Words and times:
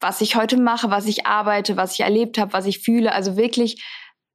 was 0.00 0.20
ich 0.20 0.36
heute 0.36 0.56
mache, 0.56 0.90
was 0.90 1.06
ich 1.06 1.26
arbeite, 1.26 1.76
was 1.76 1.94
ich 1.94 2.00
erlebt 2.00 2.38
habe, 2.38 2.52
was 2.52 2.66
ich 2.66 2.80
fühle. 2.80 3.12
Also 3.12 3.36
wirklich 3.36 3.82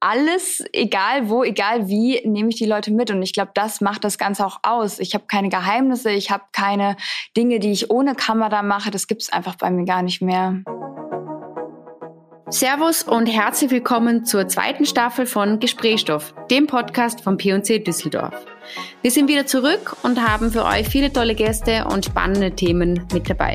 alles, 0.00 0.64
egal 0.72 1.28
wo, 1.28 1.42
egal 1.42 1.88
wie, 1.88 2.20
nehme 2.24 2.50
ich 2.50 2.56
die 2.56 2.66
Leute 2.66 2.92
mit. 2.92 3.10
Und 3.10 3.22
ich 3.22 3.32
glaube, 3.32 3.50
das 3.54 3.80
macht 3.80 4.04
das 4.04 4.18
Ganze 4.18 4.46
auch 4.46 4.60
aus. 4.62 4.98
Ich 4.98 5.14
habe 5.14 5.24
keine 5.26 5.48
Geheimnisse, 5.48 6.10
ich 6.10 6.30
habe 6.30 6.44
keine 6.52 6.96
Dinge, 7.36 7.58
die 7.58 7.72
ich 7.72 7.90
ohne 7.90 8.14
Kamera 8.14 8.62
mache. 8.62 8.90
Das 8.90 9.06
gibt 9.06 9.22
es 9.22 9.32
einfach 9.32 9.56
bei 9.56 9.70
mir 9.70 9.84
gar 9.84 10.02
nicht 10.02 10.22
mehr. 10.22 10.62
Servus 12.48 13.02
und 13.02 13.26
herzlich 13.26 13.72
willkommen 13.72 14.24
zur 14.24 14.46
zweiten 14.46 14.86
Staffel 14.86 15.26
von 15.26 15.58
Gesprächsstoff, 15.58 16.32
dem 16.48 16.68
Podcast 16.68 17.22
von 17.22 17.36
P&C 17.36 17.80
Düsseldorf. 17.80 18.34
Wir 19.02 19.10
sind 19.10 19.28
wieder 19.28 19.46
zurück 19.46 19.96
und 20.04 20.24
haben 20.24 20.52
für 20.52 20.64
euch 20.64 20.86
viele 20.86 21.12
tolle 21.12 21.34
Gäste 21.34 21.84
und 21.86 22.04
spannende 22.04 22.52
Themen 22.52 23.04
mit 23.12 23.28
dabei. 23.28 23.54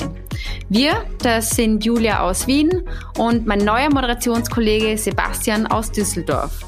Wir, 0.67 1.05
das 1.19 1.51
sind 1.51 1.85
Julia 1.85 2.21
aus 2.21 2.47
Wien 2.47 2.83
und 3.17 3.47
mein 3.47 3.59
neuer 3.59 3.89
Moderationskollege 3.89 4.97
Sebastian 4.97 5.67
aus 5.67 5.89
Düsseldorf. 5.89 6.59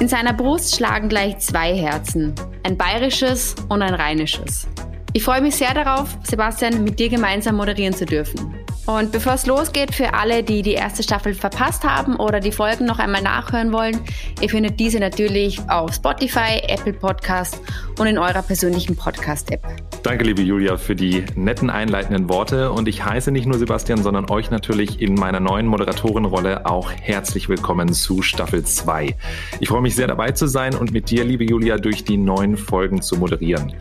In 0.00 0.08
seiner 0.08 0.32
Brust 0.32 0.74
schlagen 0.74 1.10
gleich 1.10 1.36
zwei 1.40 1.76
Herzen, 1.76 2.34
ein 2.62 2.78
bayerisches 2.78 3.54
und 3.68 3.82
ein 3.82 3.92
rheinisches. 3.92 4.66
Ich 5.18 5.24
freue 5.24 5.40
mich 5.40 5.56
sehr 5.56 5.74
darauf, 5.74 6.16
Sebastian, 6.22 6.84
mit 6.84 7.00
dir 7.00 7.08
gemeinsam 7.08 7.56
moderieren 7.56 7.92
zu 7.92 8.06
dürfen. 8.06 8.54
Und 8.86 9.10
bevor 9.10 9.34
es 9.34 9.46
losgeht, 9.46 9.92
für 9.92 10.14
alle, 10.14 10.44
die 10.44 10.62
die 10.62 10.74
erste 10.74 11.02
Staffel 11.02 11.34
verpasst 11.34 11.82
haben 11.82 12.14
oder 12.14 12.38
die 12.38 12.52
Folgen 12.52 12.86
noch 12.86 13.00
einmal 13.00 13.20
nachhören 13.20 13.72
wollen, 13.72 13.98
ihr 14.40 14.48
findet 14.48 14.78
diese 14.78 15.00
natürlich 15.00 15.60
auf 15.68 15.92
Spotify, 15.92 16.62
Apple 16.68 16.92
Podcast 16.92 17.60
und 17.98 18.06
in 18.06 18.16
eurer 18.16 18.42
persönlichen 18.42 18.94
Podcast-App. 18.94 19.60
Danke, 20.04 20.24
liebe 20.24 20.42
Julia, 20.42 20.76
für 20.76 20.94
die 20.94 21.24
netten 21.34 21.68
einleitenden 21.68 22.28
Worte. 22.28 22.70
Und 22.70 22.86
ich 22.86 23.04
heiße 23.04 23.32
nicht 23.32 23.46
nur 23.46 23.58
Sebastian, 23.58 24.02
sondern 24.02 24.30
euch 24.30 24.52
natürlich 24.52 25.02
in 25.02 25.14
meiner 25.14 25.40
neuen 25.40 25.66
Moderatorenrolle 25.66 26.64
auch 26.64 26.92
herzlich 26.92 27.48
willkommen 27.48 27.92
zu 27.92 28.22
Staffel 28.22 28.64
2. 28.64 29.16
Ich 29.58 29.68
freue 29.68 29.82
mich 29.82 29.96
sehr 29.96 30.06
dabei 30.06 30.30
zu 30.30 30.46
sein 30.46 30.76
und 30.76 30.92
mit 30.92 31.10
dir, 31.10 31.24
liebe 31.24 31.44
Julia, 31.44 31.76
durch 31.76 32.04
die 32.04 32.16
neuen 32.16 32.56
Folgen 32.56 33.02
zu 33.02 33.16
moderieren. 33.16 33.74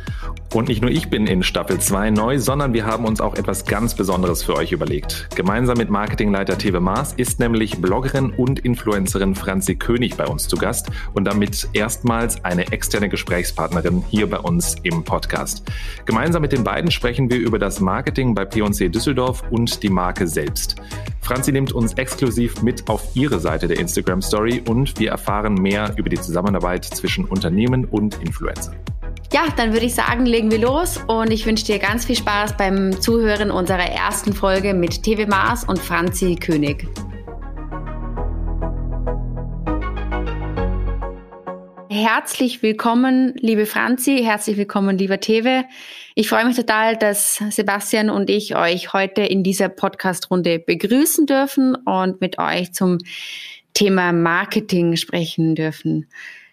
Und 0.54 0.70
nicht 0.70 0.82
nur 0.82 0.90
ich 0.90 1.10
bin 1.10 1.28
in 1.28 1.44
Staffel 1.44 1.80
2 1.80 2.12
neu, 2.12 2.40
sondern 2.40 2.74
wir 2.74 2.86
haben 2.86 3.06
uns 3.06 3.20
auch 3.20 3.36
etwas 3.36 3.66
ganz 3.66 3.96
Besonderes 3.96 4.44
für 4.44 4.56
euch 4.56 4.72
überlegt. 4.72 5.28
Gemeinsam 5.36 5.78
mit 5.78 5.90
Marketingleiter 5.90 6.58
Teve 6.58 6.80
Maas 6.80 7.14
ist 7.14 7.40
nämlich 7.40 7.82
Bloggerin 7.82 8.32
und 8.32 8.60
Influencerin 8.60 9.36
Franzi 9.36 9.76
König 9.76 10.16
bei 10.16 10.26
uns 10.26 10.48
zu 10.48 10.56
Gast 10.56 10.90
und 11.14 11.26
damit 11.26 11.68
erstmals 11.74 12.44
eine 12.46 12.72
externe 12.72 13.10
Gesprächspartnerin 13.10 14.04
hier 14.10 14.30
bei 14.30 14.40
uns 14.40 14.76
im 14.84 15.04
Podcast. 15.04 15.64
Gemeinsam 16.06 16.42
mit 16.42 16.54
den 16.54 16.64
beiden 16.64 16.92
sprechen 16.92 17.30
wir 17.30 17.38
über 17.38 17.60
das 17.60 17.82
Marketing 17.82 18.34
bei 18.34 18.46
P&C 18.46 18.88
Düsseldorf 18.90 19.44
und 19.52 19.84
die 19.84 19.90
Marke 19.90 20.28
selbst. 20.28 20.78
Franzi 21.22 21.52
nimmt 21.52 21.74
uns 21.74 21.94
exklusiv 21.96 22.62
mit 22.62 22.88
auf 22.88 23.04
ihre 23.16 23.40
Seite 23.40 23.68
der 23.68 23.80
Instagram 23.80 24.22
Story 24.22 24.64
und 24.66 24.98
wir 24.98 25.12
erfahren 25.12 25.56
mehr 25.56 25.94
über 25.98 26.08
die 26.08 26.20
Zusammenarbeit 26.20 26.86
zwischen 26.86 27.26
Unternehmen 27.26 27.84
und 27.84 28.22
Influencern. 28.22 28.78
Ja, 29.34 29.48
dann 29.58 29.74
würde 29.74 29.86
ich 29.86 29.94
sagen, 29.94 30.26
legen 30.26 30.52
wir 30.52 30.60
los 30.60 31.02
und 31.06 31.32
ich 31.32 31.46
wünsche 31.46 31.66
dir 31.66 31.80
ganz 31.80 32.06
viel 32.06 32.16
Spaß 32.16 32.56
beim 32.56 33.02
Zuhören 33.02 33.52
unserer 33.52 33.80
ersten 33.80 34.32
Folge 34.32 34.74
mit 34.74 35.04
TV 35.04 35.28
Mars 35.28 35.66
und 35.66 35.80
Franzi 35.80 36.36
König. 36.36 36.88
Herzlich 41.90 42.64
willkommen, 42.64 43.34
liebe 43.42 43.66
Franzi, 43.66 44.22
herzlich 44.24 44.56
willkommen, 44.56 44.98
lieber 44.98 45.20
Tewe. 45.20 45.66
Ich 46.16 46.30
freue 46.30 46.46
mich 46.46 46.56
total, 46.56 46.96
dass 46.96 47.42
Sebastian 47.50 48.10
und 48.10 48.30
ich 48.30 48.56
euch 48.56 48.94
heute 48.94 49.24
in 49.24 49.44
dieser 49.44 49.68
Podcast-Runde 49.68 50.60
begrüßen 50.60 51.26
dürfen 51.26 51.76
und 51.76 52.22
mit 52.22 52.40
euch 52.40 52.72
zum 52.72 53.00
Thema 53.74 54.14
Marketing 54.14 54.96
sprechen 54.96 55.54
dürfen. 55.54 56.08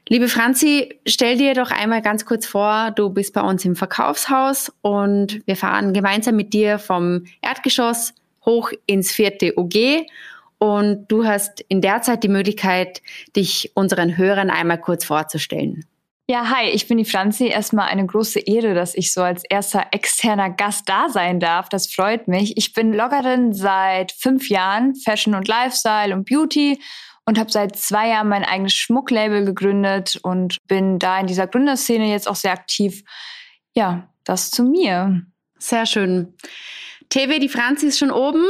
Liebe 0.08 0.28
Franzi, 0.28 1.00
stell 1.06 1.38
dir 1.38 1.55
doch 1.55 1.70
einmal 1.70 2.02
ganz 2.02 2.27
kurz 2.27 2.44
vor, 2.44 2.91
du 2.91 3.09
bist 3.09 3.32
bei 3.32 3.41
uns 3.41 3.65
im 3.65 3.75
Verkaufshaus 3.75 4.70
und 4.82 5.41
wir 5.47 5.56
fahren 5.56 5.94
gemeinsam 5.94 6.37
mit 6.37 6.53
dir 6.53 6.78
vom 6.78 7.25
Erdgeschoss 7.41 8.12
hoch 8.44 8.70
ins 8.84 9.12
vierte 9.12 9.56
OG 9.56 10.06
und 10.59 11.06
du 11.09 11.25
hast 11.25 11.64
in 11.69 11.81
der 11.81 12.03
Zeit 12.03 12.22
die 12.22 12.28
Möglichkeit, 12.28 13.00
dich 13.34 13.72
unseren 13.75 14.19
Hörern 14.19 14.50
einmal 14.50 14.78
kurz 14.78 15.06
vorzustellen. 15.06 15.87
Ja, 16.26 16.48
hi, 16.48 16.70
ich 16.70 16.87
bin 16.88 16.97
die 16.97 17.04
Franzi. 17.04 17.48
Erstmal 17.48 17.88
eine 17.88 18.06
große 18.06 18.41
Ehre, 18.41 18.75
dass 18.75 18.94
ich 18.94 19.12
so 19.12 19.22
als 19.22 19.43
erster 19.44 19.87
externer 19.91 20.48
Gast 20.48 20.88
da 20.88 21.10
sein 21.10 21.38
darf. 21.38 21.69
Das 21.69 21.87
freut 21.87 22.28
mich. 22.28 22.56
Ich 22.56 22.72
bin 22.72 22.93
Bloggerin 22.93 23.53
seit 23.53 24.12
fünf 24.12 24.48
Jahren, 24.48 24.94
Fashion 24.94 25.34
und 25.34 25.48
Lifestyle 25.48 26.14
und 26.14 26.26
Beauty 26.26 26.78
und 27.27 27.39
habe 27.39 27.51
seit 27.51 27.77
zwei 27.77 28.09
Jahren 28.09 28.29
mein 28.29 28.45
eigenes 28.45 28.75
Schmucklabel 28.75 29.45
gegründet 29.45 30.19
und 30.23 30.59
bin 30.67 30.99
da 30.99 31.21
in 31.21 31.27
dieser 31.27 31.47
Gründerszene 31.47 32.11
jetzt 32.11 32.29
auch 32.29 32.37
sehr 32.37 32.53
aktiv. 32.53 33.03
Ja, 33.75 34.09
das 34.25 34.51
zu 34.51 34.65
mir. 34.65 35.23
Sehr 35.59 35.87
schön. 35.87 36.35
TV, 37.09 37.39
die 37.39 37.49
Franzi 37.49 37.87
ist 37.87 37.99
schon 37.99 38.11
oben. 38.11 38.45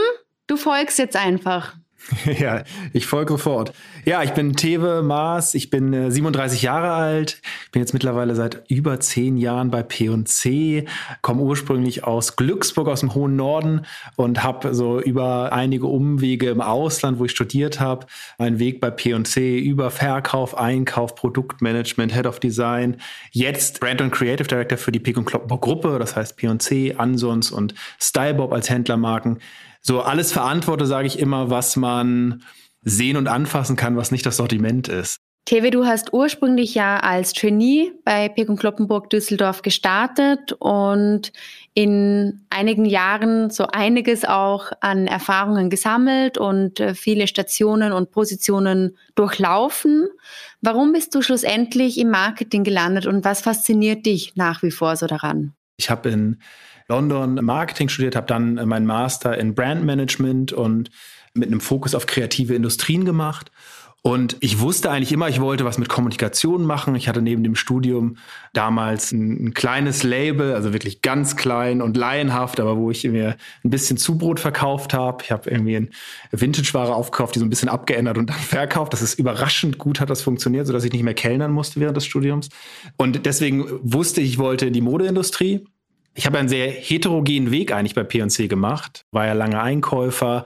Du 0.46 0.56
folgst 0.56 0.98
jetzt 0.98 1.16
einfach. 1.16 1.76
Ja, 2.38 2.64
ich 2.92 3.06
folge 3.06 3.34
sofort. 3.34 3.72
Ja, 4.04 4.22
ich 4.22 4.32
bin 4.32 4.54
Tewe 4.54 5.02
Maas, 5.02 5.54
ich 5.54 5.70
bin 5.70 5.92
äh, 5.92 6.10
37 6.10 6.62
Jahre 6.62 6.92
alt, 6.92 7.40
bin 7.72 7.80
jetzt 7.80 7.92
mittlerweile 7.92 8.34
seit 8.34 8.62
über 8.68 9.00
zehn 9.00 9.36
Jahren 9.36 9.70
bei 9.70 9.82
P&C, 9.82 10.86
komme 11.22 11.42
ursprünglich 11.42 12.04
aus 12.04 12.36
Glücksburg, 12.36 12.88
aus 12.88 13.00
dem 13.00 13.14
hohen 13.14 13.36
Norden 13.36 13.86
und 14.16 14.42
habe 14.42 14.74
so 14.74 15.00
über 15.00 15.52
einige 15.52 15.86
Umwege 15.86 16.50
im 16.50 16.60
Ausland, 16.60 17.18
wo 17.18 17.24
ich 17.24 17.30
studiert 17.30 17.80
habe, 17.80 18.06
meinen 18.38 18.58
Weg 18.58 18.80
bei 18.80 18.90
P&C 18.90 19.58
über 19.58 19.90
Verkauf, 19.90 20.56
Einkauf, 20.56 21.14
Produktmanagement, 21.14 22.14
Head 22.14 22.26
of 22.26 22.40
Design, 22.40 22.96
jetzt 23.30 23.80
Brand 23.80 24.00
und 24.00 24.10
Creative 24.10 24.46
Director 24.46 24.78
für 24.78 24.92
die 24.92 25.00
Pick 25.00 25.14
Kloppenburg 25.14 25.62
Gruppe, 25.62 25.98
das 26.00 26.16
heißt 26.16 26.36
P&C, 26.36 26.94
Ansons 26.98 27.52
und 27.52 27.74
Stylebob 27.98 28.52
als 28.52 28.68
Händlermarken 28.68 29.38
so 29.86 30.00
alles 30.00 30.32
verantworte, 30.32 30.86
sage 30.86 31.06
ich 31.06 31.18
immer, 31.18 31.50
was 31.50 31.76
man 31.76 32.42
sehen 32.82 33.16
und 33.16 33.28
anfassen 33.28 33.76
kann, 33.76 33.96
was 33.96 34.10
nicht 34.10 34.26
das 34.26 34.38
Sortiment 34.38 34.88
ist. 34.88 35.20
Tewe, 35.46 35.70
du 35.70 35.84
hast 35.84 36.14
ursprünglich 36.14 36.74
ja 36.74 37.00
als 37.00 37.34
Trainee 37.34 37.92
bei 38.02 38.32
und 38.48 38.58
Kloppenburg 38.58 39.10
Düsseldorf 39.10 39.60
gestartet 39.60 40.54
und 40.58 41.32
in 41.74 42.46
einigen 42.48 42.86
Jahren 42.86 43.50
so 43.50 43.66
einiges 43.66 44.24
auch 44.24 44.72
an 44.80 45.06
Erfahrungen 45.06 45.68
gesammelt 45.68 46.38
und 46.38 46.80
äh, 46.80 46.94
viele 46.94 47.26
Stationen 47.26 47.92
und 47.92 48.10
Positionen 48.10 48.96
durchlaufen. 49.16 50.08
Warum 50.62 50.94
bist 50.94 51.14
du 51.14 51.20
schlussendlich 51.20 51.98
im 51.98 52.08
Marketing 52.08 52.64
gelandet 52.64 53.06
und 53.06 53.22
was 53.26 53.42
fasziniert 53.42 54.06
dich 54.06 54.36
nach 54.36 54.62
wie 54.62 54.70
vor 54.70 54.96
so 54.96 55.06
daran? 55.06 55.52
Ich 55.76 55.90
habe 55.90 56.08
in 56.08 56.40
London 56.88 57.34
Marketing 57.44 57.88
studiert, 57.88 58.16
habe 58.16 58.26
dann 58.26 58.54
meinen 58.68 58.86
Master 58.86 59.36
in 59.38 59.54
Brand 59.54 59.84
Management 59.84 60.52
und 60.52 60.90
mit 61.34 61.48
einem 61.48 61.60
Fokus 61.60 61.94
auf 61.94 62.06
kreative 62.06 62.54
Industrien 62.54 63.04
gemacht. 63.04 63.50
Und 64.06 64.36
ich 64.40 64.60
wusste 64.60 64.90
eigentlich 64.90 65.12
immer, 65.12 65.30
ich 65.30 65.40
wollte 65.40 65.64
was 65.64 65.78
mit 65.78 65.88
Kommunikation 65.88 66.66
machen. 66.66 66.94
Ich 66.94 67.08
hatte 67.08 67.22
neben 67.22 67.42
dem 67.42 67.54
Studium 67.54 68.18
damals 68.52 69.12
ein, 69.12 69.46
ein, 69.46 69.54
kleines 69.54 70.02
Label, 70.02 70.52
also 70.52 70.74
wirklich 70.74 71.00
ganz 71.00 71.36
klein 71.36 71.80
und 71.80 71.96
laienhaft, 71.96 72.60
aber 72.60 72.76
wo 72.76 72.90
ich 72.90 73.04
mir 73.04 73.38
ein 73.64 73.70
bisschen 73.70 73.96
Zubrot 73.96 74.40
verkauft 74.40 74.92
habe. 74.92 75.24
Ich 75.24 75.32
habe 75.32 75.48
irgendwie 75.48 75.76
eine 75.76 75.88
Vintage-Ware 76.32 76.94
aufgekauft, 76.94 77.34
die 77.34 77.38
so 77.38 77.46
ein 77.46 77.48
bisschen 77.48 77.70
abgeändert 77.70 78.18
und 78.18 78.28
dann 78.28 78.36
verkauft. 78.40 78.92
Das 78.92 79.00
ist 79.00 79.18
überraschend 79.18 79.78
gut, 79.78 80.00
hat 80.00 80.10
das 80.10 80.20
funktioniert, 80.20 80.66
sodass 80.66 80.84
ich 80.84 80.92
nicht 80.92 81.02
mehr 81.02 81.14
kellnern 81.14 81.52
musste 81.52 81.80
während 81.80 81.96
des 81.96 82.04
Studiums. 82.04 82.50
Und 82.98 83.24
deswegen 83.24 83.64
wusste 83.82 84.20
ich, 84.20 84.32
ich 84.32 84.38
wollte 84.38 84.66
in 84.66 84.74
die 84.74 84.82
Modeindustrie 84.82 85.64
ich 86.16 86.26
habe 86.26 86.38
einen 86.38 86.48
sehr 86.48 86.70
heterogenen 86.70 87.50
Weg 87.50 87.72
eigentlich 87.72 87.96
bei 87.96 88.04
P&C 88.04 88.46
gemacht. 88.46 89.04
War 89.10 89.26
ja 89.26 89.32
lange 89.32 89.60
Einkäufer, 89.60 90.44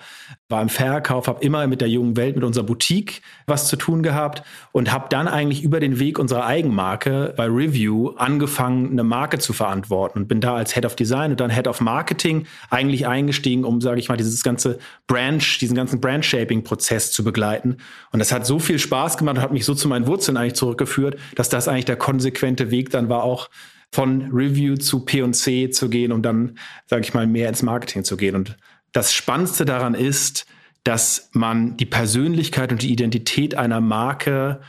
war 0.48 0.62
im 0.62 0.70
Verkauf, 0.70 1.28
habe 1.28 1.44
immer 1.44 1.66
mit 1.66 1.82
der 1.82 1.88
jungen 1.88 2.16
Welt, 2.16 2.36
mit 2.36 2.44
unserer 2.44 2.64
Boutique 2.64 3.20
was 3.46 3.68
zu 3.68 3.76
tun 3.76 4.02
gehabt 4.02 4.42
und 4.72 4.90
habe 4.90 5.08
dann 5.10 5.28
eigentlich 5.28 5.62
über 5.62 5.78
den 5.78 5.98
Weg 5.98 6.18
unserer 6.18 6.46
Eigenmarke 6.46 7.34
bei 7.36 7.44
Review 7.44 8.12
angefangen, 8.16 8.92
eine 8.92 9.04
Marke 9.04 9.38
zu 9.38 9.52
verantworten 9.52 10.20
und 10.20 10.28
bin 10.28 10.40
da 10.40 10.54
als 10.54 10.74
Head 10.74 10.86
of 10.86 10.96
Design 10.96 11.32
und 11.32 11.40
dann 11.40 11.50
Head 11.50 11.68
of 11.68 11.82
Marketing 11.82 12.46
eigentlich 12.70 13.06
eingestiegen, 13.06 13.64
um, 13.64 13.82
sage 13.82 14.00
ich 14.00 14.08
mal, 14.08 14.16
dieses 14.16 14.42
ganze 14.42 14.78
Branch, 15.06 15.58
diesen 15.60 15.76
ganzen 15.76 16.00
Brand-Shaping-Prozess 16.00 17.12
zu 17.12 17.22
begleiten. 17.24 17.76
Und 18.10 18.20
das 18.20 18.32
hat 18.32 18.46
so 18.46 18.58
viel 18.58 18.78
Spaß 18.78 19.18
gemacht 19.18 19.36
und 19.36 19.42
hat 19.42 19.52
mich 19.52 19.66
so 19.66 19.74
zu 19.74 19.86
meinen 19.86 20.06
Wurzeln 20.06 20.38
eigentlich 20.38 20.54
zurückgeführt, 20.54 21.18
dass 21.34 21.50
das 21.50 21.68
eigentlich 21.68 21.84
der 21.84 21.96
konsequente 21.96 22.70
Weg 22.70 22.88
dann 22.88 23.10
war, 23.10 23.22
auch 23.22 23.50
von 23.92 24.30
Review 24.32 24.76
zu 24.76 25.04
P&C 25.04 25.70
zu 25.70 25.88
gehen 25.88 26.12
und 26.12 26.22
dann, 26.22 26.58
sage 26.86 27.02
ich 27.02 27.14
mal, 27.14 27.26
mehr 27.26 27.48
ins 27.48 27.62
Marketing 27.62 28.04
zu 28.04 28.16
gehen. 28.16 28.34
Und 28.34 28.56
das 28.92 29.12
Spannendste 29.12 29.64
daran 29.64 29.94
ist, 29.94 30.46
dass 30.84 31.30
man 31.32 31.76
die 31.76 31.86
Persönlichkeit 31.86 32.72
und 32.72 32.82
die 32.82 32.92
Identität 32.92 33.54
einer 33.54 33.80
Marke 33.80 34.60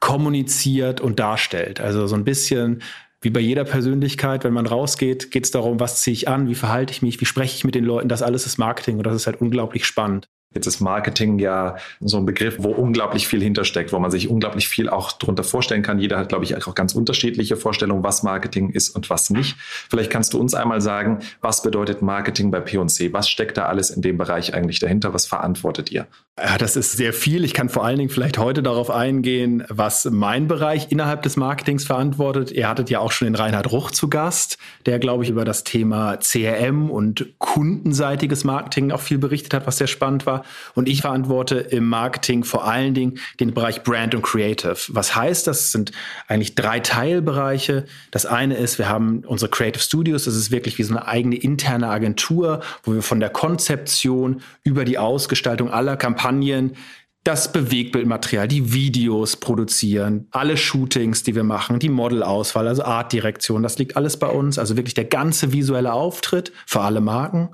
kommuniziert 0.00 1.00
und 1.00 1.18
darstellt. 1.18 1.80
Also 1.80 2.06
so 2.06 2.14
ein 2.14 2.24
bisschen 2.24 2.82
wie 3.22 3.30
bei 3.30 3.40
jeder 3.40 3.64
Persönlichkeit, 3.64 4.44
wenn 4.44 4.52
man 4.52 4.66
rausgeht, 4.66 5.30
geht 5.30 5.44
es 5.44 5.50
darum, 5.50 5.80
was 5.80 6.02
ziehe 6.02 6.12
ich 6.12 6.28
an, 6.28 6.48
wie 6.48 6.54
verhalte 6.54 6.92
ich 6.92 7.00
mich, 7.00 7.20
wie 7.22 7.24
spreche 7.24 7.56
ich 7.56 7.64
mit 7.64 7.74
den 7.74 7.84
Leuten. 7.84 8.08
Das 8.08 8.20
alles 8.20 8.44
ist 8.44 8.58
Marketing 8.58 8.98
und 8.98 9.06
das 9.06 9.16
ist 9.16 9.26
halt 9.26 9.40
unglaublich 9.40 9.86
spannend. 9.86 10.28
Jetzt 10.54 10.66
ist 10.66 10.80
Marketing 10.80 11.38
ja 11.38 11.76
so 12.00 12.16
ein 12.16 12.26
Begriff, 12.26 12.56
wo 12.58 12.70
unglaublich 12.70 13.26
viel 13.26 13.42
hintersteckt, 13.42 13.92
wo 13.92 13.98
man 13.98 14.10
sich 14.10 14.28
unglaublich 14.28 14.68
viel 14.68 14.88
auch 14.88 15.12
darunter 15.12 15.44
vorstellen 15.44 15.82
kann. 15.82 15.98
Jeder 15.98 16.18
hat, 16.18 16.28
glaube 16.28 16.44
ich, 16.44 16.56
auch 16.56 16.74
ganz 16.74 16.94
unterschiedliche 16.94 17.56
Vorstellungen, 17.56 18.04
was 18.04 18.22
Marketing 18.22 18.70
ist 18.70 18.90
und 18.90 19.10
was 19.10 19.30
nicht. 19.30 19.56
Vielleicht 19.90 20.10
kannst 20.10 20.32
du 20.32 20.40
uns 20.40 20.54
einmal 20.54 20.80
sagen, 20.80 21.18
was 21.40 21.62
bedeutet 21.62 22.02
Marketing 22.02 22.50
bei 22.50 22.60
P&C? 22.60 23.12
Was 23.12 23.28
steckt 23.28 23.56
da 23.56 23.66
alles 23.66 23.90
in 23.90 24.02
dem 24.02 24.16
Bereich 24.16 24.54
eigentlich 24.54 24.78
dahinter? 24.78 25.12
Was 25.12 25.26
verantwortet 25.26 25.90
ihr? 25.90 26.06
Ja, 26.36 26.58
das 26.58 26.74
ist 26.74 26.92
sehr 26.92 27.12
viel. 27.12 27.44
Ich 27.44 27.54
kann 27.54 27.68
vor 27.68 27.84
allen 27.84 27.98
Dingen 27.98 28.10
vielleicht 28.10 28.38
heute 28.38 28.60
darauf 28.60 28.90
eingehen, 28.90 29.64
was 29.68 30.04
mein 30.10 30.48
Bereich 30.48 30.90
innerhalb 30.90 31.22
des 31.22 31.36
Marketings 31.36 31.84
verantwortet. 31.84 32.50
Ihr 32.50 32.68
hattet 32.68 32.90
ja 32.90 32.98
auch 32.98 33.12
schon 33.12 33.26
den 33.26 33.36
Reinhard 33.36 33.70
Ruch 33.70 33.92
zu 33.92 34.08
Gast, 34.08 34.58
der, 34.86 34.98
glaube 34.98 35.22
ich, 35.22 35.30
über 35.30 35.44
das 35.44 35.62
Thema 35.62 36.16
CRM 36.16 36.90
und 36.90 37.26
kundenseitiges 37.38 38.42
Marketing 38.42 38.90
auch 38.90 39.00
viel 39.00 39.18
berichtet 39.18 39.54
hat, 39.54 39.66
was 39.68 39.78
sehr 39.78 39.86
spannend 39.86 40.26
war. 40.26 40.43
Und 40.74 40.88
ich 40.88 41.00
verantworte 41.00 41.56
im 41.56 41.86
Marketing 41.86 42.44
vor 42.44 42.64
allen 42.64 42.94
Dingen 42.94 43.18
den 43.40 43.54
Bereich 43.54 43.82
Brand 43.82 44.14
und 44.14 44.22
Creative. 44.22 44.76
Was 44.88 45.16
heißt 45.16 45.46
das? 45.46 45.54
das 45.54 45.72
sind 45.72 45.92
eigentlich 46.28 46.54
drei 46.54 46.80
Teilbereiche. 46.80 47.84
Das 48.10 48.26
eine 48.26 48.56
ist, 48.56 48.78
wir 48.78 48.88
haben 48.88 49.22
unsere 49.26 49.50
Creative 49.50 49.82
Studios. 49.82 50.24
Das 50.24 50.34
ist 50.34 50.50
wirklich 50.50 50.78
wie 50.78 50.82
so 50.82 50.94
eine 50.94 51.06
eigene 51.06 51.36
interne 51.36 51.88
Agentur, 51.88 52.60
wo 52.82 52.94
wir 52.94 53.02
von 53.02 53.20
der 53.20 53.30
Konzeption 53.30 54.42
über 54.62 54.84
die 54.84 54.98
Ausgestaltung 54.98 55.70
aller 55.70 55.96
Kampagnen 55.96 56.76
das 57.22 57.52
Bewegtbildmaterial, 57.52 58.48
die 58.48 58.74
Videos 58.74 59.36
produzieren, 59.36 60.26
alle 60.30 60.58
Shootings, 60.58 61.22
die 61.22 61.34
wir 61.34 61.44
machen, 61.44 61.78
die 61.78 61.88
Modelauswahl, 61.88 62.68
also 62.68 62.84
Artdirektion, 62.84 63.62
das 63.62 63.78
liegt 63.78 63.96
alles 63.96 64.18
bei 64.18 64.26
uns. 64.26 64.58
Also 64.58 64.76
wirklich 64.76 64.92
der 64.92 65.06
ganze 65.06 65.52
visuelle 65.52 65.94
Auftritt 65.94 66.52
für 66.66 66.80
alle 66.80 67.00
Marken. 67.00 67.48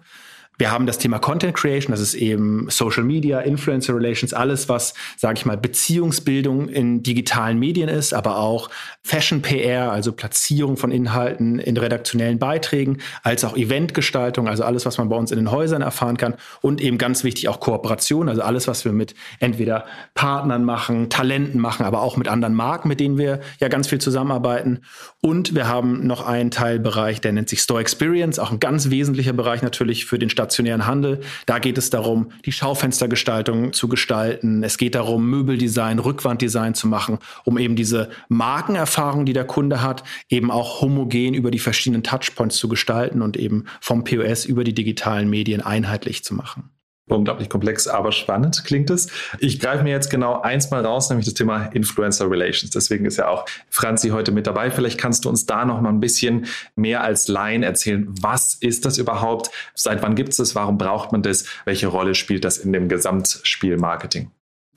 Wir 0.60 0.70
haben 0.70 0.86
das 0.86 0.98
Thema 0.98 1.18
Content 1.18 1.54
Creation, 1.54 1.90
das 1.90 2.00
ist 2.00 2.12
eben 2.12 2.66
Social 2.68 3.02
Media, 3.02 3.40
Influencer 3.40 3.94
Relations, 3.94 4.34
alles, 4.34 4.68
was, 4.68 4.92
sage 5.16 5.38
ich 5.38 5.46
mal, 5.46 5.56
Beziehungsbildung 5.56 6.68
in 6.68 7.02
digitalen 7.02 7.58
Medien 7.58 7.88
ist, 7.88 8.12
aber 8.12 8.36
auch 8.36 8.68
Fashion 9.02 9.40
PR, 9.40 9.90
also 9.90 10.12
Platzierung 10.12 10.76
von 10.76 10.90
Inhalten 10.92 11.60
in 11.60 11.78
redaktionellen 11.78 12.38
Beiträgen, 12.38 12.98
als 13.22 13.42
auch 13.42 13.56
Eventgestaltung, 13.56 14.48
also 14.48 14.62
alles, 14.62 14.84
was 14.84 14.98
man 14.98 15.08
bei 15.08 15.16
uns 15.16 15.30
in 15.30 15.38
den 15.38 15.50
Häusern 15.50 15.80
erfahren 15.80 16.18
kann 16.18 16.34
und 16.60 16.82
eben 16.82 16.98
ganz 16.98 17.24
wichtig 17.24 17.48
auch 17.48 17.60
Kooperation, 17.60 18.28
also 18.28 18.42
alles, 18.42 18.68
was 18.68 18.84
wir 18.84 18.92
mit 18.92 19.14
entweder 19.38 19.86
Partnern 20.12 20.62
machen, 20.62 21.08
Talenten 21.08 21.58
machen, 21.58 21.86
aber 21.86 22.02
auch 22.02 22.18
mit 22.18 22.28
anderen 22.28 22.52
Marken, 22.52 22.88
mit 22.88 23.00
denen 23.00 23.16
wir 23.16 23.40
ja 23.60 23.68
ganz 23.68 23.88
viel 23.88 23.98
zusammenarbeiten. 23.98 24.80
Und 25.22 25.54
wir 25.54 25.68
haben 25.68 26.06
noch 26.06 26.26
einen 26.26 26.50
Teilbereich, 26.50 27.22
der 27.22 27.32
nennt 27.32 27.48
sich 27.48 27.60
Store 27.60 27.80
Experience, 27.80 28.38
auch 28.38 28.50
ein 28.50 28.60
ganz 28.60 28.90
wesentlicher 28.90 29.32
Bereich 29.32 29.62
natürlich 29.62 30.04
für 30.04 30.18
den 30.18 30.28
Stadt 30.28 30.50
stationären 30.50 30.87
Handel. 30.87 31.20
Da 31.47 31.61
geht 31.61 31.79
es 31.79 31.91
darum, 31.91 32.32
die 32.44 32.52
Schaufenstergestaltung 32.52 33.73
zu 33.73 33.87
gestalten. 33.88 34.64
Es 34.64 34.79
geht 34.79 34.97
darum, 34.97 35.31
Möbeldesign, 35.31 36.00
Rückwanddesign 36.00 36.75
zu 36.75 36.88
machen, 36.88 37.19
um 37.44 37.56
eben 37.56 37.76
diese 37.76 38.11
Markenerfahrung, 38.29 39.25
die 39.26 39.32
der 39.32 39.44
Kunde 39.44 39.81
hat, 39.81 40.02
eben 40.29 40.50
auch 40.50 40.81
homogen 40.81 41.35
über 41.35 41.52
die 41.52 41.61
verschiedenen 41.61 42.02
Touchpoints 42.02 42.56
zu 42.56 42.69
gestalten 42.69 43.23
und 43.23 43.37
eben 43.37 43.67
vom 43.81 44.02
POS 44.02 44.44
über 44.44 44.64
die 44.64 44.75
digitalen 44.75 45.31
Medien 45.31 45.61
einheitlich 45.61 46.25
zu 46.25 46.35
machen 46.35 46.70
unglaublich 47.16 47.48
komplex, 47.48 47.86
aber 47.86 48.12
spannend 48.12 48.64
klingt 48.64 48.90
es. 48.90 49.08
Ich 49.38 49.60
greife 49.60 49.84
mir 49.84 49.90
jetzt 49.90 50.10
genau 50.10 50.40
eins 50.40 50.70
mal 50.70 50.84
raus, 50.84 51.08
nämlich 51.10 51.26
das 51.26 51.34
Thema 51.34 51.66
Influencer 51.66 52.30
Relations. 52.30 52.70
Deswegen 52.70 53.04
ist 53.04 53.16
ja 53.16 53.28
auch 53.28 53.46
Franzi 53.68 54.10
heute 54.10 54.32
mit 54.32 54.46
dabei. 54.46 54.70
Vielleicht 54.70 54.98
kannst 54.98 55.24
du 55.24 55.28
uns 55.28 55.46
da 55.46 55.64
noch 55.64 55.80
mal 55.80 55.90
ein 55.90 56.00
bisschen 56.00 56.46
mehr 56.76 57.02
als 57.02 57.28
Laien 57.28 57.62
erzählen. 57.62 58.06
Was 58.20 58.54
ist 58.54 58.84
das 58.84 58.98
überhaupt? 58.98 59.50
Seit 59.74 60.02
wann 60.02 60.14
gibt 60.14 60.30
es 60.30 60.36
das? 60.36 60.54
Warum 60.54 60.78
braucht 60.78 61.12
man 61.12 61.22
das? 61.22 61.44
Welche 61.64 61.88
Rolle 61.88 62.14
spielt 62.14 62.44
das 62.44 62.58
in 62.58 62.72
dem 62.72 62.88
Gesamtspiel 62.88 63.76
Marketing? 63.76 64.30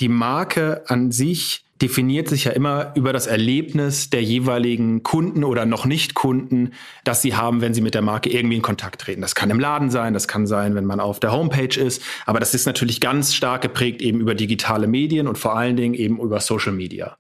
Die 0.04 0.10
Marke 0.10 0.84
an 0.88 1.14
sich 1.14 1.64
definiert 1.82 2.28
sich 2.28 2.44
ja 2.44 2.52
immer 2.52 2.92
über 2.96 3.14
das 3.14 3.26
Erlebnis 3.26 4.10
der 4.10 4.22
jeweiligen 4.22 5.02
Kunden 5.02 5.46
oder 5.46 5.66
noch 5.66 5.86
nicht 5.86 6.14
Kunden, 6.14 6.72
das 7.06 7.22
sie 7.22 7.38
haben, 7.38 7.62
wenn 7.62 7.74
sie 7.74 7.80
mit 7.80 7.94
der 7.94 8.02
Marke 8.02 8.30
irgendwie 8.30 8.58
in 8.58 8.62
Kontakt 8.62 9.00
treten. 9.00 9.22
Das 9.22 9.34
kann 9.34 9.50
im 9.50 9.62
Laden 9.62 9.92
sein, 9.92 10.14
das 10.14 10.28
kann 10.28 10.46
sein, 10.46 10.76
wenn 10.76 10.84
man 10.84 11.00
auf 11.00 11.22
der 11.22 11.32
Homepage 11.32 11.80
ist, 11.80 12.02
aber 12.26 12.42
das 12.42 12.54
ist 12.54 12.66
natürlich 12.66 13.00
ganz 13.00 13.34
stark 13.34 13.62
geprägt 13.62 14.02
eben 14.02 14.20
über 14.20 14.36
digitale 14.36 14.88
Medien 14.88 15.26
und 15.26 15.38
vor 15.38 15.56
allen 15.56 15.78
Dingen 15.78 15.94
eben 15.94 16.20
über 16.20 16.42
Social 16.42 16.74
Media. 16.74 17.16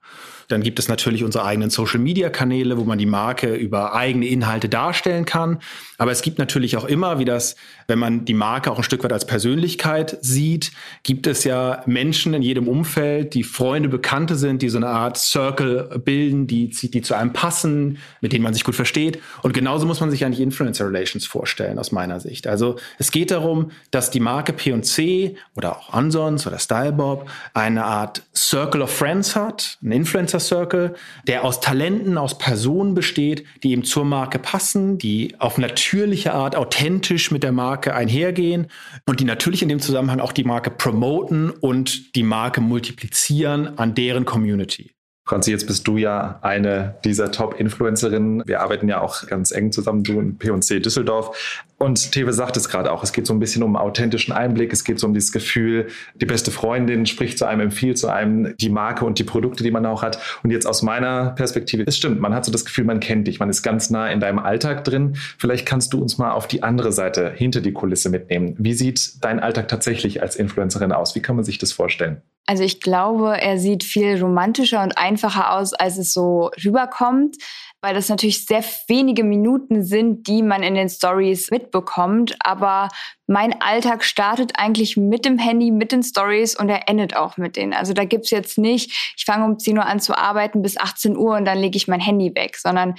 Dann 0.49 0.61
gibt 0.61 0.79
es 0.79 0.87
natürlich 0.87 1.23
unsere 1.23 1.45
eigenen 1.45 1.69
Social-Media-Kanäle, 1.69 2.77
wo 2.77 2.83
man 2.83 2.97
die 2.97 3.05
Marke 3.05 3.55
über 3.55 3.93
eigene 3.93 4.27
Inhalte 4.27 4.69
darstellen 4.69 5.25
kann. 5.25 5.59
Aber 5.97 6.11
es 6.11 6.21
gibt 6.21 6.37
natürlich 6.37 6.77
auch 6.77 6.85
immer, 6.85 7.17
wie 7.19 7.25
das, 7.25 7.55
wenn 7.87 7.99
man 7.99 8.25
die 8.25 8.33
Marke 8.33 8.71
auch 8.71 8.77
ein 8.77 8.83
Stück 8.83 9.03
weit 9.03 9.13
als 9.13 9.25
Persönlichkeit 9.25 10.17
sieht, 10.21 10.71
gibt 11.03 11.27
es 11.27 11.43
ja 11.43 11.83
Menschen 11.85 12.33
in 12.33 12.41
jedem 12.41 12.67
Umfeld, 12.67 13.33
die 13.33 13.43
Freunde, 13.43 13.89
Bekannte 13.89 14.35
sind, 14.35 14.61
die 14.61 14.69
so 14.69 14.77
eine 14.77 14.87
Art 14.87 15.17
Circle 15.17 16.01
bilden, 16.03 16.47
die, 16.47 16.69
die 16.69 17.01
zu 17.01 17.13
einem 17.13 17.33
passen, 17.33 17.97
mit 18.21 18.33
denen 18.33 18.43
man 18.43 18.53
sich 18.53 18.63
gut 18.63 18.75
versteht. 18.75 19.19
Und 19.41 19.53
genauso 19.53 19.85
muss 19.85 19.99
man 19.99 20.11
sich 20.11 20.25
eigentlich 20.25 20.39
Influencer 20.39 20.85
Relations 20.87 21.25
vorstellen, 21.25 21.79
aus 21.79 21.91
meiner 21.91 22.19
Sicht. 22.19 22.47
Also 22.47 22.77
es 22.97 23.11
geht 23.11 23.31
darum, 23.31 23.71
dass 23.91 24.11
die 24.11 24.19
Marke 24.19 24.53
P&C 24.53 25.35
oder 25.55 25.77
auch 25.77 25.93
Ansons 25.93 26.47
oder 26.47 26.59
Stylebob 26.59 27.29
eine 27.53 27.85
Art 27.85 28.23
Circle 28.35 28.81
of 28.81 28.91
Friends 28.91 29.35
hat, 29.35 29.77
ein 29.83 29.91
Influencer 29.91 30.39
Circle, 30.39 30.95
der 31.27 31.43
aus 31.43 31.59
Talenten, 31.59 32.17
aus 32.17 32.37
Personen 32.37 32.93
besteht, 32.93 33.45
die 33.63 33.71
eben 33.71 33.83
zur 33.83 34.05
Marke 34.05 34.39
passen, 34.39 34.97
die 34.97 35.35
auf 35.39 35.57
natürliche 35.57 36.33
Art 36.33 36.55
authentisch 36.55 37.31
mit 37.31 37.43
der 37.43 37.51
Marke 37.51 37.72
einhergehen 37.81 38.67
und 39.05 39.19
die 39.19 39.25
natürlich 39.25 39.61
in 39.61 39.69
dem 39.69 39.79
Zusammenhang 39.79 40.19
auch 40.19 40.31
die 40.31 40.43
Marke 40.43 40.69
promoten 40.69 41.49
und 41.49 42.15
die 42.15 42.23
Marke 42.23 42.61
multiplizieren 42.61 43.77
an 43.77 43.95
deren 43.95 44.25
Community. 44.25 44.91
Franzi, 45.25 45.51
jetzt 45.51 45.67
bist 45.67 45.87
du 45.87 45.95
ja 45.95 46.39
eine 46.41 46.95
dieser 47.05 47.31
Top-Influencerinnen. 47.31 48.43
Wir 48.45 48.59
arbeiten 48.59 48.89
ja 48.89 48.99
auch 48.99 49.25
ganz 49.25 49.51
eng 49.51 49.71
zusammen, 49.71 50.03
du 50.03 50.19
und 50.19 50.37
P&C 50.37 50.81
Düsseldorf. 50.81 51.63
Und 51.83 52.13
Tewe 52.13 52.31
sagt 52.31 52.55
es 52.55 52.69
gerade 52.69 52.93
auch, 52.93 53.03
es 53.03 53.11
geht 53.11 53.27
so 53.27 53.33
ein 53.33 53.41
bisschen 53.41 53.61
um 53.61 53.75
authentischen 53.75 54.33
Einblick, 54.33 54.71
es 54.71 54.85
geht 54.85 54.99
so 54.99 55.07
um 55.07 55.13
dieses 55.13 55.33
Gefühl, 55.33 55.87
die 56.15 56.25
beste 56.25 56.49
Freundin 56.49 57.05
spricht 57.05 57.37
zu 57.37 57.45
einem, 57.45 57.59
empfiehlt 57.59 57.97
zu 57.97 58.07
einem 58.07 58.55
die 58.55 58.69
Marke 58.69 59.03
und 59.03 59.19
die 59.19 59.25
Produkte, 59.25 59.65
die 59.65 59.71
man 59.71 59.85
auch 59.85 60.01
hat. 60.01 60.17
Und 60.43 60.51
jetzt 60.51 60.65
aus 60.65 60.81
meiner 60.81 61.31
Perspektive, 61.31 61.83
es 61.85 61.97
stimmt, 61.97 62.21
man 62.21 62.33
hat 62.33 62.45
so 62.45 62.53
das 62.53 62.63
Gefühl, 62.63 62.85
man 62.85 63.01
kennt 63.01 63.27
dich, 63.27 63.41
man 63.41 63.49
ist 63.49 63.63
ganz 63.63 63.89
nah 63.89 64.07
in 64.07 64.21
deinem 64.21 64.39
Alltag 64.39 64.85
drin. 64.85 65.17
Vielleicht 65.37 65.65
kannst 65.65 65.91
du 65.91 66.01
uns 66.01 66.17
mal 66.17 66.31
auf 66.31 66.47
die 66.47 66.63
andere 66.63 66.93
Seite, 66.93 67.33
hinter 67.35 67.59
die 67.59 67.73
Kulisse 67.73 68.09
mitnehmen. 68.09 68.55
Wie 68.57 68.75
sieht 68.75 69.21
dein 69.21 69.41
Alltag 69.41 69.67
tatsächlich 69.67 70.21
als 70.21 70.37
Influencerin 70.37 70.93
aus? 70.93 71.15
Wie 71.15 71.21
kann 71.21 71.35
man 71.35 71.43
sich 71.43 71.57
das 71.57 71.73
vorstellen? 71.73 72.21
Also 72.45 72.63
ich 72.63 72.79
glaube, 72.79 73.41
er 73.41 73.57
sieht 73.57 73.83
viel 73.83 74.21
romantischer 74.21 74.83
und 74.83 74.97
einfacher 74.97 75.53
aus, 75.53 75.73
als 75.73 75.97
es 75.97 76.13
so 76.13 76.49
rüberkommt, 76.63 77.37
weil 77.83 77.93
das 77.93 78.07
natürlich 78.07 78.45
sehr 78.45 78.63
wenige 78.87 79.25
Minuten 79.25 79.83
sind, 79.83 80.25
die 80.27 80.41
man 80.41 80.63
in 80.63 80.73
den 80.73 80.87
Stories 80.87 81.51
mitbekommt. 81.51 82.33
Aber 82.39 82.87
mein 83.27 83.61
Alltag 83.61 84.05
startet 84.05 84.53
eigentlich 84.55 84.95
mit 84.95 85.25
dem 85.25 85.37
Handy, 85.37 85.69
mit 85.69 85.91
den 85.91 86.01
Stories 86.01 86.57
und 86.57 86.69
er 86.69 86.87
endet 86.87 87.13
auch 87.17 87.35
mit 87.35 87.57
denen. 87.57 87.73
Also 87.73 87.91
da 87.91 88.05
gibt's 88.05 88.31
jetzt 88.31 88.57
nicht, 88.57 89.13
ich 89.17 89.25
fange 89.25 89.43
um 89.43 89.59
10 89.59 89.77
Uhr 89.77 89.85
an 89.85 89.99
zu 89.99 90.17
arbeiten 90.17 90.61
bis 90.61 90.77
18 90.77 91.17
Uhr 91.17 91.35
und 91.35 91.43
dann 91.43 91.57
lege 91.57 91.75
ich 91.75 91.89
mein 91.89 91.99
Handy 91.99 92.33
weg, 92.33 92.55
sondern 92.55 92.95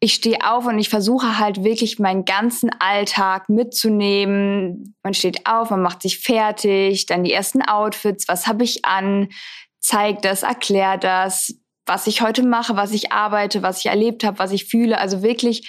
ich 0.00 0.14
stehe 0.14 0.38
auf 0.44 0.66
und 0.66 0.80
ich 0.80 0.88
versuche 0.88 1.38
halt 1.38 1.62
wirklich 1.62 2.00
meinen 2.00 2.24
ganzen 2.24 2.70
Alltag 2.80 3.48
mitzunehmen. 3.48 4.96
Man 5.04 5.14
steht 5.14 5.46
auf, 5.46 5.70
man 5.70 5.80
macht 5.80 6.02
sich 6.02 6.18
fertig, 6.18 7.06
dann 7.06 7.22
die 7.22 7.32
ersten 7.32 7.62
Outfits, 7.62 8.26
was 8.26 8.48
habe 8.48 8.64
ich 8.64 8.84
an, 8.84 9.28
zeigt 9.78 10.24
das, 10.24 10.42
erklärt 10.42 11.04
das, 11.04 11.54
was 11.86 12.06
ich 12.06 12.22
heute 12.22 12.42
mache, 12.42 12.76
was 12.76 12.92
ich 12.92 13.12
arbeite, 13.12 13.62
was 13.62 13.80
ich 13.80 13.86
erlebt 13.86 14.24
habe, 14.24 14.38
was 14.38 14.52
ich 14.52 14.64
fühle. 14.64 14.98
Also 14.98 15.22
wirklich 15.22 15.68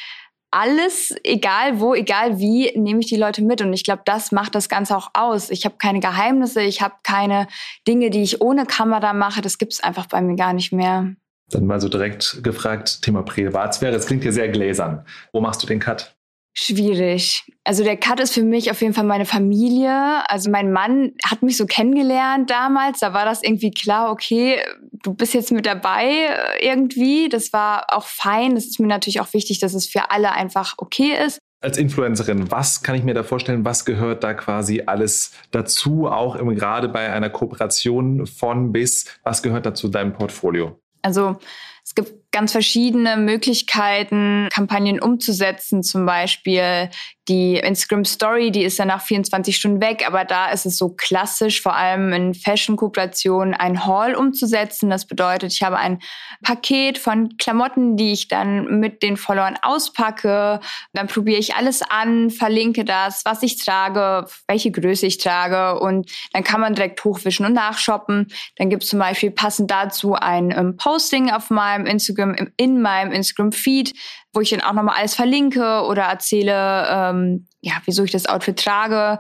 alles, 0.52 1.14
egal 1.24 1.80
wo, 1.82 1.94
egal 1.94 2.40
wie, 2.40 2.72
nehme 2.78 3.02
ich 3.02 3.08
die 3.08 3.18
Leute 3.18 3.44
mit. 3.44 3.62
Und 3.62 3.74
ich 3.74 3.84
glaube, 3.84 4.04
das 4.06 4.32
macht 4.32 4.56
das 4.56 4.70
Ganze 4.70 4.96
auch 4.96 5.10
aus. 5.14 5.50
Ich 5.50 5.66
habe 5.66 5.76
keine 5.78 6.00
Geheimnisse, 6.00 6.62
ich 6.62 6.82
habe 6.82 6.96
keine 7.04 7.48
Dinge, 7.88 8.10
die 8.10 8.24
ich 8.24 8.42
ohne 8.42 8.66
Kamera 8.66 9.14
mache. 9.14 9.42
Das 9.42 9.58
gibt 9.58 9.74
es 9.74 9.84
einfach 9.84 10.06
bei 10.06 10.22
mir 10.22 10.36
gar 10.36 10.54
nicht 10.54 10.72
mehr. 10.72 11.14
Dann 11.50 11.66
mal 11.68 11.82
so 11.82 11.90
direkt 11.90 12.42
gefragt, 12.42 13.02
Thema 13.02 13.22
Privatsphäre. 13.22 13.92
Das 13.92 14.08
klingt 14.08 14.24
ja 14.24 14.32
sehr 14.32 14.48
gläsern. 14.50 15.06
Wo 15.34 15.42
machst 15.42 15.62
du 15.62 15.68
den 15.68 15.80
Cut? 15.80 16.15
Schwierig. 16.58 17.44
Also 17.66 17.84
der 17.84 17.98
Cut 17.98 18.22
ist 18.22 18.34
für 18.34 18.44
mich 18.44 18.72
auf 18.72 18.82
jeden 18.82 18.94
Fall 18.94 19.04
meine 19.04 19.26
Familie. 19.26 20.24
Also 20.30 20.50
mein 20.50 20.72
Mann 20.72 21.12
hat 21.26 21.44
mich 21.44 21.58
so 21.58 21.66
kennengelernt 21.66 22.50
damals. 22.50 23.00
Da 23.00 23.14
war 23.14 23.26
das 23.26 23.44
irgendwie 23.44 23.72
klar, 23.72 24.10
okay, 24.10 24.62
du 25.04 25.14
bist 25.14 25.34
jetzt 25.34 25.52
mit 25.52 25.66
dabei 25.66 26.06
äh, 26.06 26.66
irgendwie. 26.66 27.28
Das 27.28 27.52
war 27.52 27.88
auch 27.90 28.06
fein. 28.06 28.56
Das 28.56 28.68
ist 28.68 28.80
mir 28.80 28.88
natürlich 28.88 29.20
auch 29.20 29.34
wichtig, 29.34 29.60
dass 29.60 29.74
es 29.74 29.86
für 29.86 30.12
alle 30.12 30.32
einfach 30.32 30.76
okay 30.78 31.12
ist. 31.26 31.40
Als 31.60 31.78
Influencerin, 31.78 32.50
was 32.50 32.84
kann 32.84 32.96
ich 32.96 33.04
mir 33.04 33.14
da 33.14 33.24
vorstellen? 33.24 33.66
Was 33.66 33.84
gehört 33.84 34.24
da 34.24 34.34
quasi 34.34 34.84
alles 34.86 35.32
dazu? 35.52 36.08
Auch 36.08 36.38
im, 36.38 36.56
gerade 36.56 36.88
bei 36.88 37.12
einer 37.12 37.30
Kooperation 37.30 38.28
von 38.28 38.72
bis, 38.72 39.06
was 39.24 39.44
gehört 39.44 39.66
dazu 39.66 39.90
deinem 39.90 40.14
Portfolio? 40.14 40.80
Also 41.02 41.38
Es 41.84 41.94
gibt 41.94 42.25
ganz 42.36 42.52
verschiedene 42.52 43.16
Möglichkeiten, 43.16 44.50
Kampagnen 44.52 45.00
umzusetzen. 45.00 45.84
Zum 45.84 46.06
Beispiel 46.06 46.90
die 47.28 47.56
Instagram 47.56 48.06
Story, 48.06 48.52
die 48.52 48.64
ist 48.64 48.78
ja 48.78 48.86
nach 48.86 49.02
24 49.02 49.56
Stunden 49.56 49.82
weg, 49.82 50.04
aber 50.06 50.26
da 50.26 50.52
ist 50.52 50.66
es 50.66 50.78
so 50.78 50.90
klassisch, 50.90 51.62
vor 51.62 51.76
allem 51.76 52.14
in 52.14 52.34
Fashion-Kooperationen, 52.36 53.56
ein 53.56 53.86
Haul 53.86 54.14
umzusetzen. 54.14 54.92
Das 54.92 55.08
bedeutet, 55.08 55.52
ich 55.52 55.64
habe 55.64 55.78
ein 55.78 56.02
Paket 56.44 57.00
von 57.00 57.36
Klamotten, 57.38 57.98
die 57.98 58.12
ich 58.12 58.28
dann 58.28 58.80
mit 58.80 59.02
den 59.02 59.18
Followern 59.18 59.58
auspacke. 59.62 60.60
Dann 60.94 61.08
probiere 61.08 61.40
ich 61.40 61.56
alles 61.56 61.82
an, 61.82 62.30
verlinke 62.30 62.86
das, 62.86 63.22
was 63.26 63.42
ich 63.42 63.58
trage, 63.58 64.28
welche 64.48 64.72
Größe 64.72 65.08
ich 65.08 65.18
trage 65.18 65.80
und 65.80 66.12
dann 66.34 66.44
kann 66.44 66.62
man 66.62 66.76
direkt 66.76 67.04
hochwischen 67.04 67.46
und 67.46 67.54
nachshoppen. 67.54 68.28
Dann 68.58 68.70
gibt 68.70 68.84
es 68.84 68.90
zum 68.90 69.00
Beispiel 69.00 69.32
passend 69.32 69.72
dazu 69.72 70.14
ein 70.14 70.52
ähm, 70.52 70.78
Posting 70.78 71.32
auf 71.32 71.50
meinem 71.50 71.88
Instagram, 71.88 72.25
in 72.34 72.82
meinem 72.82 73.12
Instagram-Feed, 73.12 73.94
wo 74.34 74.42
ich 74.42 74.50
dann 74.50 74.62
auch 74.62 74.74
nochmal 74.74 74.98
alles 74.98 75.16
verlinke 75.16 75.84
oder 75.84 76.04
erzähle, 76.04 76.88
ähm, 76.90 77.48
ja, 77.62 77.74
wieso 77.86 78.04
ich 78.04 78.12
das 78.12 78.26
Outfit 78.26 78.58
trage. 78.58 79.20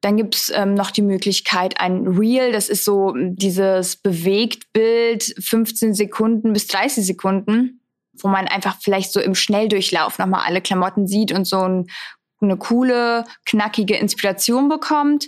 Dann 0.00 0.16
gibt's 0.16 0.50
ähm, 0.54 0.74
noch 0.74 0.90
die 0.90 1.02
Möglichkeit, 1.02 1.80
ein 1.80 2.06
Reel, 2.06 2.52
das 2.52 2.68
ist 2.68 2.84
so 2.84 3.14
dieses 3.16 3.96
Bewegtbild, 3.96 5.34
15 5.40 5.94
Sekunden 5.94 6.52
bis 6.52 6.68
30 6.68 7.04
Sekunden, 7.04 7.80
wo 8.12 8.28
man 8.28 8.46
einfach 8.46 8.76
vielleicht 8.80 9.12
so 9.12 9.20
im 9.20 9.34
Schnelldurchlauf 9.34 10.18
nochmal 10.18 10.44
alle 10.46 10.60
Klamotten 10.60 11.06
sieht 11.06 11.32
und 11.32 11.46
so 11.46 11.60
ein, 11.62 11.86
eine 12.40 12.56
coole, 12.56 13.24
knackige 13.44 13.96
Inspiration 13.96 14.68
bekommt. 14.68 15.26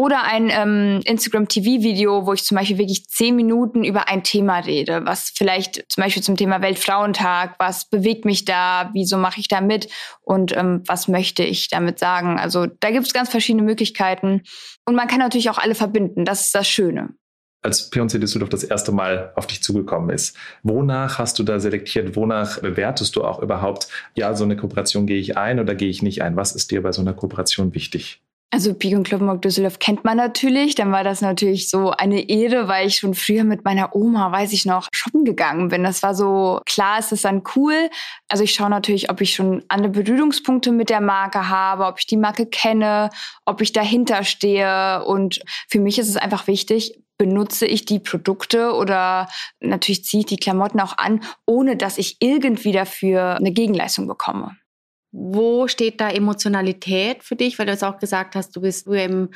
Oder 0.00 0.22
ein 0.22 0.48
ähm, 0.48 1.00
Instagram-TV-Video, 1.06 2.24
wo 2.24 2.32
ich 2.32 2.44
zum 2.44 2.56
Beispiel 2.56 2.78
wirklich 2.78 3.08
zehn 3.08 3.34
Minuten 3.34 3.82
über 3.82 4.08
ein 4.08 4.22
Thema 4.22 4.60
rede, 4.60 5.00
was 5.04 5.32
vielleicht 5.34 5.86
zum 5.88 6.04
Beispiel 6.04 6.22
zum 6.22 6.36
Thema 6.36 6.62
Weltfrauentag, 6.62 7.56
was 7.58 7.90
bewegt 7.90 8.24
mich 8.24 8.44
da, 8.44 8.90
wieso 8.94 9.18
mache 9.18 9.40
ich 9.40 9.48
da 9.48 9.60
mit 9.60 9.88
und 10.20 10.56
ähm, 10.56 10.84
was 10.86 11.08
möchte 11.08 11.42
ich 11.42 11.68
damit 11.68 11.98
sagen. 11.98 12.38
Also 12.38 12.66
da 12.66 12.92
gibt 12.92 13.08
es 13.08 13.12
ganz 13.12 13.28
verschiedene 13.28 13.64
Möglichkeiten. 13.64 14.42
Und 14.86 14.94
man 14.94 15.08
kann 15.08 15.18
natürlich 15.18 15.50
auch 15.50 15.58
alle 15.58 15.74
verbinden, 15.74 16.24
das 16.24 16.46
ist 16.46 16.54
das 16.54 16.68
Schöne 16.68 17.08
als 17.60 17.90
P&C 17.90 18.20
Düsseldorf 18.20 18.50
das 18.50 18.62
erste 18.62 18.92
Mal 18.92 19.32
auf 19.34 19.48
dich 19.48 19.64
zugekommen 19.64 20.10
ist. 20.10 20.36
Wonach 20.62 21.18
hast 21.18 21.40
du 21.40 21.42
da 21.42 21.58
selektiert? 21.58 22.14
Wonach 22.14 22.60
bewertest 22.60 23.16
du 23.16 23.24
auch 23.24 23.42
überhaupt, 23.42 23.88
ja, 24.14 24.32
so 24.34 24.44
eine 24.44 24.56
Kooperation 24.56 25.08
gehe 25.08 25.18
ich 25.18 25.36
ein 25.36 25.58
oder 25.58 25.74
gehe 25.74 25.88
ich 25.88 26.00
nicht 26.00 26.22
ein? 26.22 26.36
Was 26.36 26.54
ist 26.54 26.70
dir 26.70 26.82
bei 26.82 26.92
so 26.92 27.02
einer 27.02 27.14
Kooperation 27.14 27.74
wichtig? 27.74 28.22
Also 28.50 28.72
Pik 28.72 28.96
und 28.96 29.06
Kloppenburg 29.06 29.42
Düsseldorf 29.42 29.78
kennt 29.78 30.04
man 30.04 30.16
natürlich. 30.16 30.74
Dann 30.74 30.90
war 30.90 31.04
das 31.04 31.20
natürlich 31.20 31.68
so 31.68 31.90
eine 31.90 32.30
Ehre, 32.30 32.66
weil 32.66 32.86
ich 32.86 32.96
schon 32.96 33.12
früher 33.12 33.44
mit 33.44 33.62
meiner 33.64 33.94
Oma, 33.94 34.32
weiß 34.32 34.54
ich 34.54 34.64
noch, 34.64 34.88
shoppen 34.90 35.26
gegangen 35.26 35.68
bin. 35.68 35.84
Das 35.84 36.02
war 36.02 36.14
so, 36.14 36.60
klar 36.64 36.98
ist 36.98 37.12
es 37.12 37.22
dann 37.22 37.42
cool. 37.56 37.90
Also 38.28 38.44
ich 38.44 38.54
schaue 38.54 38.70
natürlich, 38.70 39.10
ob 39.10 39.20
ich 39.20 39.34
schon 39.34 39.64
andere 39.68 39.92
Berührungspunkte 39.92 40.72
mit 40.72 40.88
der 40.88 41.02
Marke 41.02 41.50
habe, 41.50 41.84
ob 41.84 41.98
ich 41.98 42.06
die 42.06 42.16
Marke 42.16 42.46
kenne, 42.46 43.10
ob 43.44 43.60
ich 43.60 43.72
dahinter 43.72 44.24
stehe. 44.24 45.04
Und 45.04 45.40
für 45.68 45.78
mich 45.78 45.98
ist 45.98 46.08
es 46.08 46.16
einfach 46.16 46.46
wichtig, 46.46 47.02
benutze 47.18 47.66
ich 47.66 47.84
die 47.84 47.98
Produkte 47.98 48.72
oder 48.72 49.28
natürlich 49.60 50.04
ziehe 50.04 50.20
ich 50.20 50.26
die 50.26 50.36
Klamotten 50.36 50.80
auch 50.80 50.96
an, 50.96 51.22
ohne 51.44 51.76
dass 51.76 51.98
ich 51.98 52.16
irgendwie 52.20 52.72
dafür 52.72 53.36
eine 53.36 53.52
Gegenleistung 53.52 54.06
bekomme. 54.06 54.56
Wo 55.10 55.68
steht 55.68 56.00
da 56.00 56.10
Emotionalität 56.10 57.24
für 57.24 57.34
dich? 57.34 57.58
Weil 57.58 57.66
du 57.66 57.72
jetzt 57.72 57.84
auch 57.84 57.98
gesagt 57.98 58.34
hast, 58.34 58.54
du 58.54 58.60
bist 58.60 58.84
früher 58.84 59.02
eben 59.02 59.30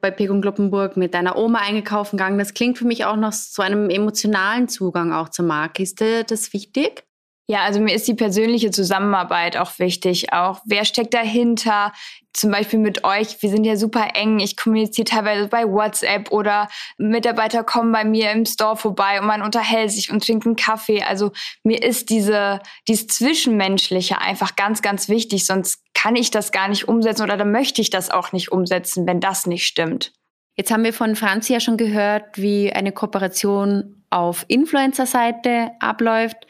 bei 0.00 0.10
Pegung 0.10 0.42
Gloppenburg 0.42 0.96
mit 0.96 1.14
deiner 1.14 1.36
Oma 1.36 1.60
eingekauft 1.60 2.10
gegangen. 2.10 2.38
Das 2.38 2.52
klingt 2.52 2.76
für 2.76 2.84
mich 2.84 3.06
auch 3.06 3.16
noch 3.16 3.32
zu 3.32 3.62
einem 3.62 3.88
emotionalen 3.88 4.68
Zugang 4.68 5.12
auch 5.12 5.30
zur 5.30 5.46
Marke. 5.46 5.82
Ist 5.82 6.00
dir 6.00 6.24
das 6.24 6.52
wichtig? 6.52 7.04
Ja, 7.46 7.60
also 7.60 7.78
mir 7.78 7.94
ist 7.94 8.08
die 8.08 8.14
persönliche 8.14 8.70
Zusammenarbeit 8.70 9.58
auch 9.58 9.78
wichtig. 9.78 10.32
Auch 10.32 10.60
wer 10.64 10.86
steckt 10.86 11.12
dahinter? 11.12 11.92
Zum 12.32 12.50
Beispiel 12.50 12.78
mit 12.78 13.04
euch. 13.04 13.42
Wir 13.42 13.50
sind 13.50 13.64
ja 13.64 13.76
super 13.76 14.08
eng. 14.14 14.40
Ich 14.40 14.56
kommuniziere 14.56 15.04
teilweise 15.04 15.48
bei 15.48 15.64
WhatsApp 15.64 16.32
oder 16.32 16.68
Mitarbeiter 16.96 17.62
kommen 17.62 17.92
bei 17.92 18.04
mir 18.04 18.32
im 18.32 18.46
Store 18.46 18.76
vorbei 18.76 19.20
und 19.20 19.26
man 19.26 19.42
unterhält 19.42 19.90
sich 19.90 20.10
und 20.10 20.24
trinkt 20.24 20.46
einen 20.46 20.56
Kaffee. 20.56 21.02
Also 21.02 21.32
mir 21.62 21.82
ist 21.82 22.08
diese, 22.08 22.60
dieses 22.88 23.08
Zwischenmenschliche 23.08 24.20
einfach 24.20 24.56
ganz, 24.56 24.80
ganz 24.80 25.10
wichtig. 25.10 25.44
Sonst 25.44 25.82
kann 25.92 26.16
ich 26.16 26.30
das 26.30 26.50
gar 26.50 26.68
nicht 26.68 26.88
umsetzen 26.88 27.22
oder 27.22 27.36
dann 27.36 27.52
möchte 27.52 27.82
ich 27.82 27.90
das 27.90 28.10
auch 28.10 28.32
nicht 28.32 28.52
umsetzen, 28.52 29.06
wenn 29.06 29.20
das 29.20 29.46
nicht 29.46 29.66
stimmt. 29.66 30.12
Jetzt 30.56 30.70
haben 30.70 30.84
wir 30.84 30.92
von 30.94 31.14
Franzi 31.14 31.52
ja 31.52 31.60
schon 31.60 31.76
gehört, 31.76 32.38
wie 32.38 32.72
eine 32.72 32.92
Kooperation 32.92 34.02
auf 34.08 34.44
Influencer-Seite 34.48 35.72
abläuft. 35.80 36.46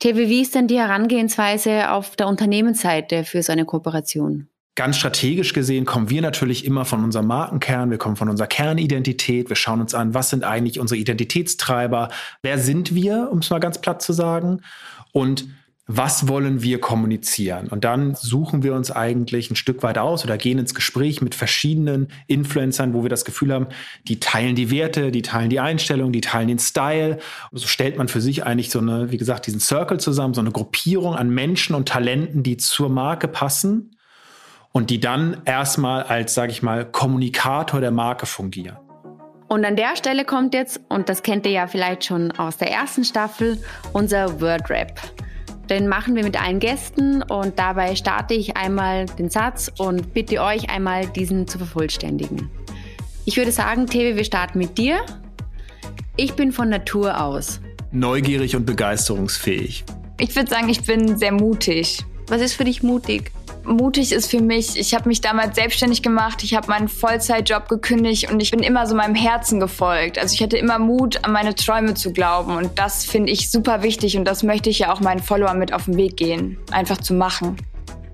TV, 0.00 0.16
wie 0.16 0.40
ist 0.40 0.54
denn 0.54 0.66
die 0.66 0.78
Herangehensweise 0.78 1.90
auf 1.90 2.16
der 2.16 2.26
Unternehmensseite 2.26 3.24
für 3.24 3.42
so 3.42 3.52
eine 3.52 3.66
Kooperation? 3.66 4.48
Ganz 4.74 4.96
strategisch 4.96 5.52
gesehen 5.52 5.84
kommen 5.84 6.08
wir 6.08 6.22
natürlich 6.22 6.64
immer 6.64 6.86
von 6.86 7.04
unserem 7.04 7.26
Markenkern, 7.26 7.90
wir 7.90 7.98
kommen 7.98 8.16
von 8.16 8.30
unserer 8.30 8.46
Kernidentität, 8.46 9.50
wir 9.50 9.56
schauen 9.56 9.82
uns 9.82 9.94
an, 9.94 10.14
was 10.14 10.30
sind 10.30 10.42
eigentlich 10.42 10.80
unsere 10.80 10.98
Identitätstreiber, 10.98 12.08
wer 12.40 12.58
sind 12.58 12.94
wir, 12.94 13.28
um 13.30 13.40
es 13.40 13.50
mal 13.50 13.58
ganz 13.58 13.78
platt 13.78 14.00
zu 14.00 14.14
sagen. 14.14 14.62
Und 15.12 15.48
was 15.92 16.28
wollen 16.28 16.62
wir 16.62 16.80
kommunizieren? 16.80 17.66
Und 17.66 17.84
dann 17.84 18.14
suchen 18.14 18.62
wir 18.62 18.74
uns 18.74 18.92
eigentlich 18.92 19.50
ein 19.50 19.56
Stück 19.56 19.82
weit 19.82 19.98
aus 19.98 20.24
oder 20.24 20.38
gehen 20.38 20.58
ins 20.58 20.72
Gespräch 20.72 21.20
mit 21.20 21.34
verschiedenen 21.34 22.06
Influencern, 22.28 22.94
wo 22.94 23.02
wir 23.02 23.10
das 23.10 23.24
Gefühl 23.24 23.52
haben, 23.52 23.66
die 24.06 24.20
teilen 24.20 24.54
die 24.54 24.70
Werte, 24.70 25.10
die 25.10 25.22
teilen 25.22 25.50
die 25.50 25.58
Einstellung, 25.58 26.12
die 26.12 26.20
teilen 26.20 26.46
den 26.46 26.60
Style. 26.60 27.18
Und 27.50 27.58
so 27.58 27.66
stellt 27.66 27.98
man 27.98 28.06
für 28.06 28.20
sich 28.20 28.46
eigentlich 28.46 28.70
so 28.70 28.78
eine, 28.78 29.10
wie 29.10 29.16
gesagt, 29.16 29.48
diesen 29.48 29.58
Circle 29.58 29.98
zusammen, 29.98 30.32
so 30.32 30.40
eine 30.40 30.52
Gruppierung 30.52 31.16
an 31.16 31.28
Menschen 31.28 31.74
und 31.74 31.88
Talenten, 31.88 32.44
die 32.44 32.56
zur 32.56 32.88
Marke 32.88 33.26
passen 33.26 33.96
und 34.70 34.90
die 34.90 35.00
dann 35.00 35.38
erstmal 35.44 36.04
als, 36.04 36.34
sage 36.34 36.52
ich 36.52 36.62
mal, 36.62 36.84
Kommunikator 36.84 37.80
der 37.80 37.90
Marke 37.90 38.26
fungieren. 38.26 38.76
Und 39.48 39.64
an 39.64 39.74
der 39.74 39.96
Stelle 39.96 40.24
kommt 40.24 40.54
jetzt, 40.54 40.80
und 40.88 41.08
das 41.08 41.24
kennt 41.24 41.44
ihr 41.46 41.52
ja 41.52 41.66
vielleicht 41.66 42.04
schon 42.04 42.30
aus 42.30 42.58
der 42.58 42.70
ersten 42.70 43.02
Staffel, 43.02 43.58
unser 43.92 44.40
Word 44.40 44.70
Rap. 44.70 45.00
Den 45.70 45.86
machen 45.86 46.16
wir 46.16 46.24
mit 46.24 46.42
allen 46.42 46.58
Gästen 46.58 47.22
und 47.22 47.56
dabei 47.60 47.94
starte 47.94 48.34
ich 48.34 48.56
einmal 48.56 49.06
den 49.06 49.30
Satz 49.30 49.70
und 49.78 50.12
bitte 50.12 50.42
euch 50.42 50.68
einmal 50.68 51.06
diesen 51.06 51.46
zu 51.46 51.58
vervollständigen. 51.58 52.50
Ich 53.24 53.36
würde 53.36 53.52
sagen, 53.52 53.86
Tewe, 53.86 54.16
wir 54.16 54.24
starten 54.24 54.58
mit 54.58 54.78
dir. 54.78 54.98
Ich 56.16 56.34
bin 56.34 56.50
von 56.50 56.68
Natur 56.68 57.22
aus. 57.22 57.60
Neugierig 57.92 58.56
und 58.56 58.66
begeisterungsfähig. 58.66 59.84
Ich 60.18 60.34
würde 60.34 60.50
sagen, 60.50 60.68
ich 60.68 60.82
bin 60.82 61.16
sehr 61.16 61.32
mutig. 61.32 62.04
Was 62.26 62.40
ist 62.40 62.54
für 62.54 62.64
dich 62.64 62.82
mutig? 62.82 63.30
Mutig 63.70 64.12
ist 64.12 64.30
für 64.30 64.40
mich, 64.40 64.76
ich 64.76 64.94
habe 64.94 65.08
mich 65.08 65.20
damals 65.20 65.56
selbstständig 65.56 66.02
gemacht, 66.02 66.42
ich 66.42 66.54
habe 66.54 66.68
meinen 66.68 66.88
Vollzeitjob 66.88 67.68
gekündigt 67.68 68.30
und 68.30 68.40
ich 68.40 68.50
bin 68.50 68.60
immer 68.60 68.86
so 68.86 68.94
meinem 68.94 69.14
Herzen 69.14 69.60
gefolgt. 69.60 70.18
Also 70.18 70.34
ich 70.34 70.42
hatte 70.42 70.56
immer 70.56 70.78
Mut, 70.78 71.24
an 71.24 71.32
meine 71.32 71.54
Träume 71.54 71.94
zu 71.94 72.12
glauben 72.12 72.56
und 72.56 72.78
das 72.78 73.04
finde 73.04 73.32
ich 73.32 73.50
super 73.50 73.82
wichtig 73.82 74.16
und 74.16 74.24
das 74.24 74.42
möchte 74.42 74.70
ich 74.70 74.80
ja 74.80 74.92
auch 74.92 75.00
meinen 75.00 75.22
Followern 75.22 75.58
mit 75.58 75.72
auf 75.72 75.84
den 75.84 75.96
Weg 75.96 76.16
gehen, 76.16 76.58
einfach 76.70 76.98
zu 76.98 77.14
machen. 77.14 77.56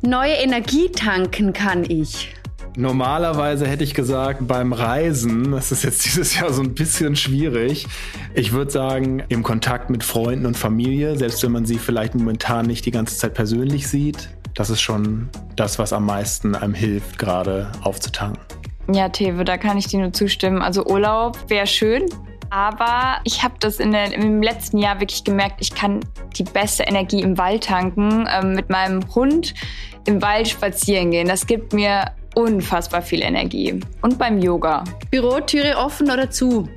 Neue 0.02 0.34
Energie 0.34 0.90
tanken 0.90 1.52
kann 1.52 1.84
ich. 1.88 2.32
Normalerweise 2.78 3.66
hätte 3.66 3.84
ich 3.84 3.94
gesagt, 3.94 4.46
beim 4.46 4.74
Reisen, 4.74 5.52
das 5.52 5.72
ist 5.72 5.82
jetzt 5.82 6.04
dieses 6.04 6.38
Jahr 6.38 6.52
so 6.52 6.60
ein 6.60 6.74
bisschen 6.74 7.16
schwierig. 7.16 7.86
Ich 8.34 8.52
würde 8.52 8.70
sagen, 8.70 9.22
im 9.28 9.42
Kontakt 9.42 9.88
mit 9.88 10.04
Freunden 10.04 10.44
und 10.44 10.58
Familie, 10.58 11.16
selbst 11.16 11.42
wenn 11.42 11.52
man 11.52 11.64
sie 11.64 11.78
vielleicht 11.78 12.14
momentan 12.14 12.66
nicht 12.66 12.84
die 12.84 12.90
ganze 12.90 13.16
Zeit 13.16 13.32
persönlich 13.32 13.88
sieht, 13.88 14.28
das 14.56 14.70
ist 14.70 14.80
schon 14.80 15.28
das, 15.54 15.78
was 15.78 15.92
am 15.92 16.06
meisten 16.06 16.56
einem 16.56 16.74
hilft, 16.74 17.18
gerade 17.18 17.70
aufzutanken. 17.82 18.42
Ja, 18.92 19.08
Tewe, 19.08 19.44
da 19.44 19.56
kann 19.58 19.78
ich 19.78 19.86
dir 19.86 20.00
nur 20.00 20.12
zustimmen. 20.12 20.62
Also 20.62 20.84
Urlaub 20.86 21.38
wäre 21.48 21.66
schön, 21.66 22.06
aber 22.50 23.18
ich 23.24 23.42
habe 23.42 23.54
das 23.60 23.78
in 23.78 23.92
der, 23.92 24.12
im 24.12 24.42
letzten 24.42 24.78
Jahr 24.78 24.98
wirklich 25.00 25.24
gemerkt, 25.24 25.56
ich 25.60 25.74
kann 25.74 26.00
die 26.36 26.44
beste 26.44 26.84
Energie 26.84 27.20
im 27.20 27.36
Wald 27.36 27.64
tanken, 27.64 28.26
äh, 28.26 28.44
mit 28.44 28.70
meinem 28.70 29.02
Hund 29.14 29.54
im 30.06 30.22
Wald 30.22 30.48
spazieren 30.48 31.10
gehen. 31.10 31.28
Das 31.28 31.46
gibt 31.46 31.72
mir 31.72 32.12
unfassbar 32.34 33.02
viel 33.02 33.22
Energie. 33.22 33.80
Und 34.02 34.18
beim 34.18 34.38
Yoga. 34.38 34.84
Bürotüre 35.10 35.76
offen 35.76 36.10
oder 36.10 36.30
zu? 36.30 36.68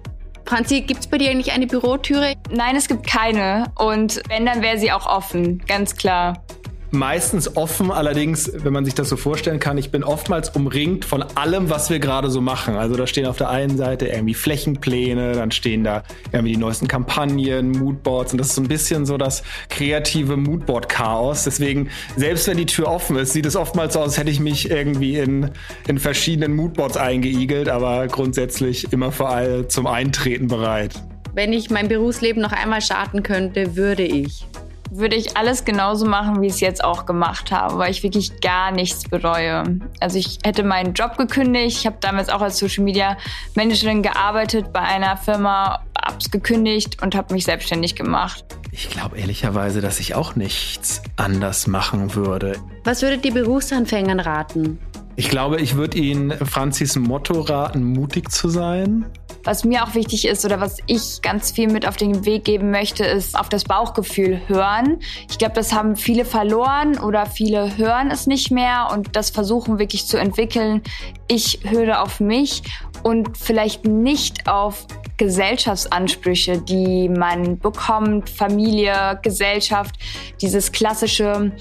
Franzi, 0.46 0.82
gibt 0.82 1.02
es 1.02 1.08
bei 1.08 1.20
dir 1.20 1.30
eigentlich 1.30 1.52
eine 1.52 1.68
Bürotüre? 1.68 2.34
Nein, 2.50 2.76
es 2.76 2.88
gibt 2.88 3.06
keine. 3.06 3.72
Und 3.76 4.22
wenn, 4.30 4.48
dann 4.48 4.64
wäre 4.64 4.80
sie 4.80 4.92
auch 4.92 5.06
offen, 5.06 5.60
ganz 5.68 5.96
klar 5.96 6.42
meistens 6.92 7.56
offen, 7.56 7.92
allerdings, 7.92 8.52
wenn 8.54 8.74
man 8.74 8.86
sich 8.86 8.96
das 8.96 9.10
so 9.10 9.18
vorstellen 9.18 9.60
kann, 9.60 9.78
ich 9.78 9.92
bin 9.92 10.04
oftmals 10.04 10.50
umringt 10.50 11.06
von 11.06 11.24
allem, 11.36 11.70
was 11.70 11.90
wir 11.90 12.00
gerade 12.00 12.30
so 12.30 12.42
machen. 12.42 12.76
Also 12.76 12.96
da 12.96 13.08
stehen 13.08 13.26
auf 13.26 13.38
der 13.38 13.50
einen 13.50 13.78
Seite 13.78 14.08
irgendwie 14.08 14.34
Flächenpläne, 14.34 15.34
dann 15.34 15.52
stehen 15.52 15.84
da 15.84 16.04
irgendwie 16.32 16.54
die 16.54 16.60
neuesten 16.60 16.88
Kampagnen, 16.88 17.72
Moodboards 17.72 18.32
und 18.34 18.40
das 18.40 18.48
ist 18.48 18.56
so 18.56 18.62
ein 18.62 18.68
bisschen 18.68 19.06
so 19.06 19.18
das 19.18 19.44
kreative 19.70 20.38
Moodboard-Chaos. 20.38 21.44
Deswegen, 21.44 21.90
selbst 22.16 22.48
wenn 22.48 22.58
die 22.58 22.66
Tür 22.66 22.88
offen 22.88 23.18
ist, 23.18 23.34
sieht 23.34 23.46
es 23.46 23.56
oftmals 23.56 23.94
so 23.94 24.00
aus, 24.00 24.08
als 24.10 24.18
hätte 24.18 24.32
ich 24.32 24.40
mich 24.40 24.70
irgendwie 24.72 25.18
in, 25.18 25.52
in 25.88 26.00
verschiedenen 26.00 26.56
Moodboards 26.56 26.98
eingeigelt, 26.98 27.70
aber 27.70 28.08
grundsätzlich 28.08 28.92
immer 28.92 29.12
vor 29.12 29.30
allem 29.30 29.70
zum 29.70 29.88
Eintreten 29.88 30.48
bereit. 30.48 30.96
wenn 31.34 31.54
ich 31.54 31.70
mein 31.70 31.88
Berufsleben 31.88 32.42
noch 32.42 32.52
einmal 32.52 32.82
starten 32.82 33.24
könnte, 33.24 33.76
würde 33.76 34.04
ich? 34.04 34.46
Würde 34.92 35.16
ich 35.16 35.38
alles 35.38 35.66
genauso 35.66 36.06
machen, 36.06 36.42
wie 36.42 36.48
ich 36.48 36.54
es 36.54 36.60
jetzt 36.60 36.84
auch 36.84 37.06
gemacht 37.06 37.52
habe, 37.52 37.78
weil 37.78 37.92
ich 37.92 38.04
wirklich 38.04 38.42
gar 38.42 38.72
nichts 38.72 39.04
bereue. 39.04 39.80
Also 40.00 40.18
ich 40.18 40.40
hätte 40.44 40.64
meinen 40.64 40.94
Job 40.94 41.18
gekündigt. 41.18 41.80
Ich 41.80 41.86
habe 41.86 41.98
damals 42.00 42.30
auch 42.30 42.42
als 42.42 42.58
Social 42.58 42.84
Media 42.84 43.18
Managerin 43.56 44.02
gearbeitet 44.02 44.74
bei 44.74 44.82
einer 44.82 45.18
Firma, 45.18 45.84
hab's 45.98 46.32
gekündigt 46.32 47.02
und 47.02 47.16
habe 47.16 47.34
mich 47.34 47.46
selbstständig 47.46 47.96
gemacht. 47.96 48.44
Ich 48.72 48.90
glaube 48.90 49.18
ehrlicherweise, 49.18 49.82
dass 49.82 50.00
ich 50.00 50.16
auch 50.16 50.36
nichts 50.36 51.02
anders 51.16 51.68
machen 51.68 52.16
würde. 52.16 52.58
Was 52.84 53.02
würdet 53.02 53.26
ihr 53.26 53.34
Berufsanfängern 53.34 54.20
raten? 54.20 54.80
Ich 55.20 55.28
glaube, 55.28 55.60
ich 55.60 55.76
würde 55.76 55.98
Ihnen 55.98 56.32
Franzis 56.32 56.96
Motto 56.96 57.42
raten, 57.42 57.84
mutig 57.84 58.32
zu 58.32 58.48
sein. 58.48 59.06
Was 59.44 59.66
mir 59.66 59.84
auch 59.84 59.94
wichtig 59.94 60.26
ist 60.26 60.46
oder 60.46 60.62
was 60.62 60.78
ich 60.86 61.22
ganz 61.22 61.52
viel 61.52 61.70
mit 61.70 61.86
auf 61.86 61.98
den 61.98 62.24
Weg 62.24 62.46
geben 62.46 62.72
möchte, 62.72 63.04
ist 63.04 63.38
auf 63.38 63.50
das 63.50 63.66
Bauchgefühl 63.66 64.40
hören. 64.48 65.00
Ich 65.30 65.38
glaube, 65.38 65.56
das 65.56 65.74
haben 65.74 65.98
viele 65.98 66.24
verloren 66.24 66.98
oder 66.98 67.26
viele 67.26 67.76
hören 67.76 68.12
es 68.12 68.28
nicht 68.28 68.50
mehr 68.50 68.88
und 68.94 69.14
das 69.14 69.30
versuchen 69.30 69.78
wirklich 69.78 70.08
zu 70.08 70.16
entwickeln. 70.16 70.84
Ich 71.28 71.60
höre 71.64 72.02
auf 72.02 72.22
mich 72.22 72.64
und 73.04 73.38
vielleicht 73.38 73.84
nicht 73.86 74.48
auf 74.48 74.88
Gesellschaftsansprüche, 75.18 76.62
die 76.62 77.10
man 77.10 77.60
bekommt, 77.60 78.30
Familie, 78.30 79.20
Gesellschaft, 79.22 79.96
dieses 80.42 80.72
klassische 80.72 81.52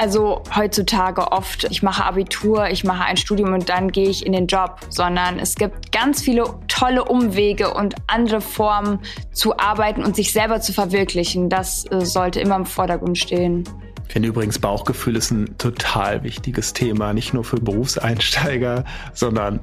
also 0.00 0.42
heutzutage 0.56 1.30
oft, 1.30 1.64
ich 1.64 1.82
mache 1.82 2.06
Abitur, 2.06 2.70
ich 2.70 2.84
mache 2.84 3.04
ein 3.04 3.18
Studium 3.18 3.52
und 3.52 3.68
dann 3.68 3.92
gehe 3.92 4.08
ich 4.08 4.24
in 4.24 4.32
den 4.32 4.46
Job, 4.46 4.80
sondern 4.88 5.38
es 5.38 5.56
gibt 5.56 5.92
ganz 5.92 6.22
viele 6.22 6.44
tolle 6.68 7.04
Umwege 7.04 7.74
und 7.74 7.96
andere 8.06 8.40
Formen 8.40 9.00
zu 9.32 9.58
arbeiten 9.58 10.02
und 10.02 10.16
sich 10.16 10.32
selber 10.32 10.62
zu 10.62 10.72
verwirklichen. 10.72 11.50
Das 11.50 11.84
äh, 11.90 12.06
sollte 12.06 12.40
immer 12.40 12.56
im 12.56 12.64
Vordergrund 12.64 13.18
stehen. 13.18 13.64
Ich 14.06 14.14
finde 14.14 14.30
übrigens, 14.30 14.58
Bauchgefühl 14.58 15.16
ist 15.16 15.32
ein 15.32 15.58
total 15.58 16.22
wichtiges 16.22 16.72
Thema, 16.72 17.12
nicht 17.12 17.34
nur 17.34 17.44
für 17.44 17.60
Berufseinsteiger, 17.60 18.84
sondern 19.12 19.60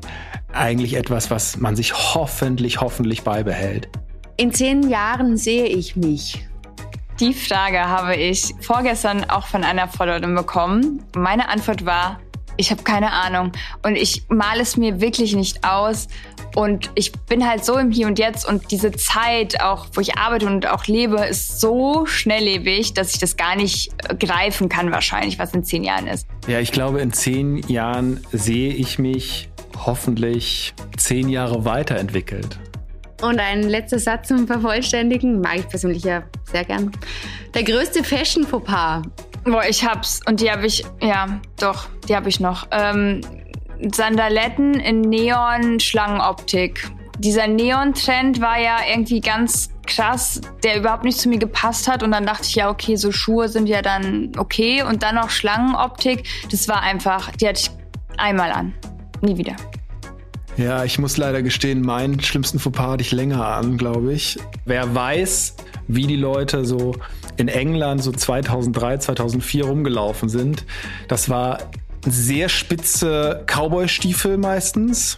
eigentlich 0.53 0.93
etwas, 0.93 1.31
was 1.31 1.57
man 1.57 1.75
sich 1.75 1.95
hoffentlich, 1.95 2.79
hoffentlich 2.79 3.23
beibehält. 3.23 3.89
In 4.37 4.53
zehn 4.53 4.87
Jahren 4.87 5.35
sehe 5.35 5.65
ich 5.65 5.95
mich. 5.95 6.46
Die 7.19 7.33
Frage 7.33 7.79
habe 7.79 8.15
ich 8.15 8.53
vorgestern 8.61 9.27
auch 9.27 9.47
von 9.47 9.63
einer 9.63 9.87
Followerin 9.87 10.35
bekommen. 10.35 11.03
Meine 11.15 11.49
Antwort 11.49 11.83
war, 11.83 12.19
ich 12.57 12.69
habe 12.69 12.83
keine 12.83 13.11
Ahnung 13.11 13.53
und 13.83 13.95
ich 13.95 14.23
male 14.29 14.61
es 14.61 14.77
mir 14.77 15.01
wirklich 15.01 15.35
nicht 15.35 15.63
aus 15.63 16.07
und 16.55 16.91
ich 16.93 17.11
bin 17.11 17.47
halt 17.47 17.65
so 17.65 17.75
im 17.77 17.89
Hier 17.89 18.05
und 18.05 18.19
Jetzt 18.19 18.47
und 18.47 18.69
diese 18.69 18.91
Zeit, 18.91 19.61
auch 19.61 19.87
wo 19.93 20.01
ich 20.01 20.15
arbeite 20.15 20.45
und 20.45 20.67
auch 20.67 20.85
lebe, 20.85 21.17
ist 21.25 21.59
so 21.59 22.05
schnelllebig, 22.05 22.93
dass 22.93 23.15
ich 23.15 23.19
das 23.19 23.35
gar 23.35 23.55
nicht 23.55 23.91
greifen 24.19 24.69
kann 24.69 24.91
wahrscheinlich, 24.91 25.39
was 25.39 25.55
in 25.55 25.63
zehn 25.63 25.83
Jahren 25.83 26.05
ist. 26.05 26.27
Ja, 26.47 26.59
ich 26.59 26.71
glaube, 26.71 27.01
in 27.01 27.13
zehn 27.13 27.67
Jahren 27.67 28.23
sehe 28.31 28.73
ich 28.73 28.99
mich 28.99 29.49
hoffentlich 29.85 30.75
zehn 30.97 31.29
Jahre 31.29 31.65
weiterentwickelt. 31.65 32.59
Und 33.21 33.39
ein 33.39 33.63
letzter 33.63 33.99
Satz 33.99 34.27
zum 34.27 34.45
Vervollständigen, 34.45 35.41
mag 35.41 35.57
ich 35.57 35.67
persönlich 35.67 36.03
ja 36.03 36.23
sehr 36.51 36.65
gern. 36.65 36.91
Der 37.53 37.63
größte 37.63 38.03
Fashion-Fauxpas. 38.03 39.01
Boah, 39.43 39.63
ich 39.67 39.83
hab's. 39.83 40.19
Und 40.27 40.41
die 40.41 40.51
habe 40.51 40.67
ich, 40.67 40.83
ja, 41.01 41.39
doch, 41.59 41.87
die 42.07 42.15
habe 42.15 42.29
ich 42.29 42.39
noch. 42.39 42.67
Ähm, 42.71 43.21
Sandaletten 43.93 44.75
in 44.75 45.01
Neon-Schlangenoptik. 45.01 46.91
Dieser 47.19 47.47
Neon-Trend 47.47 48.41
war 48.41 48.59
ja 48.59 48.77
irgendwie 48.87 49.21
ganz 49.21 49.71
krass, 49.87 50.41
der 50.63 50.77
überhaupt 50.77 51.03
nicht 51.03 51.17
zu 51.17 51.29
mir 51.29 51.39
gepasst 51.39 51.87
hat. 51.87 52.03
Und 52.03 52.11
dann 52.11 52.25
dachte 52.25 52.43
ich, 52.43 52.55
ja, 52.55 52.69
okay, 52.69 52.95
so 52.97 53.11
Schuhe 53.11 53.49
sind 53.49 53.67
ja 53.67 53.81
dann 53.81 54.31
okay. 54.37 54.83
Und 54.83 55.01
dann 55.01 55.15
noch 55.15 55.31
Schlangenoptik. 55.31 56.27
Das 56.51 56.67
war 56.67 56.81
einfach, 56.81 57.31
die 57.31 57.47
hatte 57.47 57.61
ich 57.61 57.71
einmal 58.17 58.51
an. 58.51 58.73
Nie 59.21 59.37
wieder. 59.37 59.55
Ja, 60.57 60.83
ich 60.83 60.97
muss 60.97 61.17
leider 61.17 61.43
gestehen, 61.43 61.81
meinen 61.81 62.19
schlimmsten 62.19 62.57
Fauxpas 62.57 62.93
hatte 62.93 63.03
ich 63.03 63.11
länger 63.11 63.45
an, 63.45 63.77
glaube 63.77 64.13
ich. 64.13 64.39
Wer 64.65 64.95
weiß, 64.95 65.55
wie 65.87 66.07
die 66.07 66.15
Leute 66.15 66.65
so 66.65 66.95
in 67.37 67.47
England 67.47 68.01
so 68.01 68.11
2003, 68.11 68.97
2004 68.97 69.65
rumgelaufen 69.65 70.29
sind, 70.29 70.65
das 71.07 71.29
war 71.29 71.59
sehr 72.07 72.49
spitze 72.49 73.43
Cowboy-Stiefel 73.45 74.37
meistens. 74.37 75.17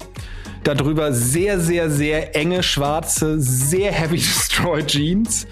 Darüber 0.65 1.13
sehr, 1.13 1.57
sehr, 1.61 1.89
sehr 1.89 2.35
enge 2.35 2.61
schwarze, 2.61 3.39
sehr 3.39 3.93
heavy 3.93 4.17
destroyed 4.17 4.87
Jeans 4.87 5.47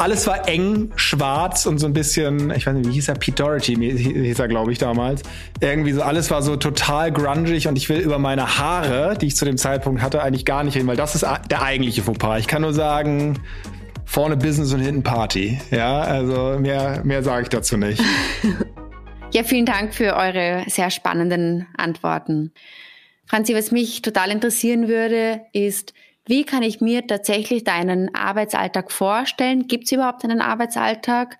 alles 0.00 0.26
war 0.26 0.48
eng, 0.48 0.92
schwarz 0.96 1.66
und 1.66 1.78
so 1.78 1.86
ein 1.86 1.92
bisschen, 1.92 2.50
ich 2.50 2.66
weiß 2.66 2.74
nicht, 2.74 2.88
wie 2.88 2.92
hieß 2.92 3.08
er? 3.08 3.14
Pete 3.14 3.42
Doherty 3.42 3.74
hieß 3.74 4.38
er, 4.38 4.48
glaube 4.48 4.72
ich, 4.72 4.78
damals. 4.78 5.22
Irgendwie 5.60 5.92
so, 5.92 6.02
alles 6.02 6.30
war 6.30 6.42
so 6.42 6.56
total 6.56 7.12
grungig 7.12 7.68
und 7.68 7.76
ich 7.76 7.88
will 7.88 7.98
über 7.98 8.18
meine 8.18 8.58
Haare, 8.58 9.16
die 9.18 9.26
ich 9.26 9.36
zu 9.36 9.44
dem 9.44 9.56
Zeitpunkt 9.56 10.02
hatte, 10.02 10.22
eigentlich 10.22 10.44
gar 10.44 10.64
nicht 10.64 10.76
reden, 10.76 10.86
weil 10.86 10.96
das 10.96 11.14
ist 11.14 11.26
der 11.50 11.62
eigentliche 11.62 12.02
Fauxpas. 12.02 12.38
Ich 12.38 12.46
kann 12.46 12.62
nur 12.62 12.72
sagen, 12.72 13.40
vorne 14.04 14.36
Business 14.36 14.72
und 14.72 14.80
hinten 14.80 15.02
Party. 15.02 15.60
Ja, 15.70 16.00
also 16.00 16.58
mehr, 16.58 17.02
mehr 17.04 17.22
sage 17.22 17.42
ich 17.42 17.48
dazu 17.48 17.76
nicht. 17.76 18.02
ja, 19.32 19.44
vielen 19.44 19.66
Dank 19.66 19.94
für 19.94 20.16
eure 20.16 20.64
sehr 20.68 20.90
spannenden 20.90 21.66
Antworten. 21.76 22.52
Franzi, 23.26 23.54
was 23.54 23.70
mich 23.72 24.00
total 24.00 24.30
interessieren 24.30 24.88
würde, 24.88 25.42
ist, 25.52 25.92
wie 26.28 26.44
kann 26.44 26.62
ich 26.62 26.80
mir 26.80 27.06
tatsächlich 27.06 27.64
deinen 27.64 28.14
Arbeitsalltag 28.14 28.92
vorstellen? 28.92 29.66
Gibt 29.66 29.84
es 29.84 29.92
überhaupt 29.92 30.22
einen 30.24 30.40
Arbeitsalltag? 30.40 31.38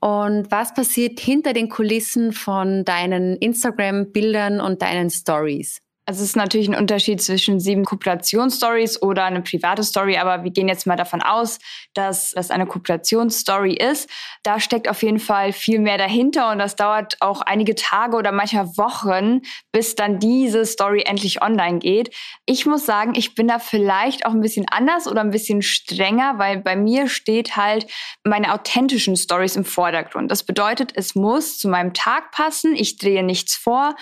Und 0.00 0.50
was 0.50 0.74
passiert 0.74 1.20
hinter 1.20 1.52
den 1.52 1.68
Kulissen 1.68 2.32
von 2.32 2.84
deinen 2.84 3.36
Instagram-Bildern 3.36 4.60
und 4.60 4.80
deinen 4.82 5.10
Stories? 5.10 5.81
Also 6.04 6.22
es 6.22 6.30
ist 6.30 6.36
natürlich 6.36 6.68
ein 6.68 6.74
Unterschied 6.74 7.22
zwischen 7.22 7.60
sieben 7.60 7.84
Kooperationsstories 7.84 9.00
oder 9.02 9.24
eine 9.24 9.40
private 9.40 9.84
Story, 9.84 10.16
aber 10.16 10.42
wir 10.42 10.50
gehen 10.50 10.66
jetzt 10.66 10.84
mal 10.84 10.96
davon 10.96 11.22
aus, 11.22 11.60
dass 11.94 12.32
das 12.32 12.50
eine 12.50 12.66
Kooperationsstory 12.66 13.74
ist. 13.74 14.10
Da 14.42 14.58
steckt 14.58 14.88
auf 14.88 15.04
jeden 15.04 15.20
Fall 15.20 15.52
viel 15.52 15.78
mehr 15.78 15.98
dahinter 15.98 16.50
und 16.50 16.58
das 16.58 16.74
dauert 16.74 17.16
auch 17.20 17.40
einige 17.42 17.76
Tage 17.76 18.16
oder 18.16 18.32
manchmal 18.32 18.66
Wochen, 18.76 19.42
bis 19.70 19.94
dann 19.94 20.18
diese 20.18 20.66
Story 20.66 21.04
endlich 21.06 21.40
online 21.40 21.78
geht. 21.78 22.12
Ich 22.46 22.66
muss 22.66 22.84
sagen, 22.84 23.12
ich 23.14 23.36
bin 23.36 23.46
da 23.46 23.60
vielleicht 23.60 24.26
auch 24.26 24.32
ein 24.32 24.40
bisschen 24.40 24.66
anders 24.68 25.06
oder 25.06 25.20
ein 25.20 25.30
bisschen 25.30 25.62
strenger, 25.62 26.34
weil 26.38 26.58
bei 26.58 26.74
mir 26.74 27.08
steht 27.08 27.56
halt 27.56 27.86
meine 28.24 28.52
authentischen 28.52 29.16
Stories 29.16 29.54
im 29.54 29.64
Vordergrund. 29.64 30.32
Das 30.32 30.42
bedeutet, 30.42 30.90
es 30.96 31.14
muss 31.14 31.58
zu 31.58 31.68
meinem 31.68 31.94
Tag 31.94 32.32
passen. 32.32 32.74
Ich 32.74 32.96
drehe 32.96 33.22
nichts 33.22 33.54
vor. 33.54 33.94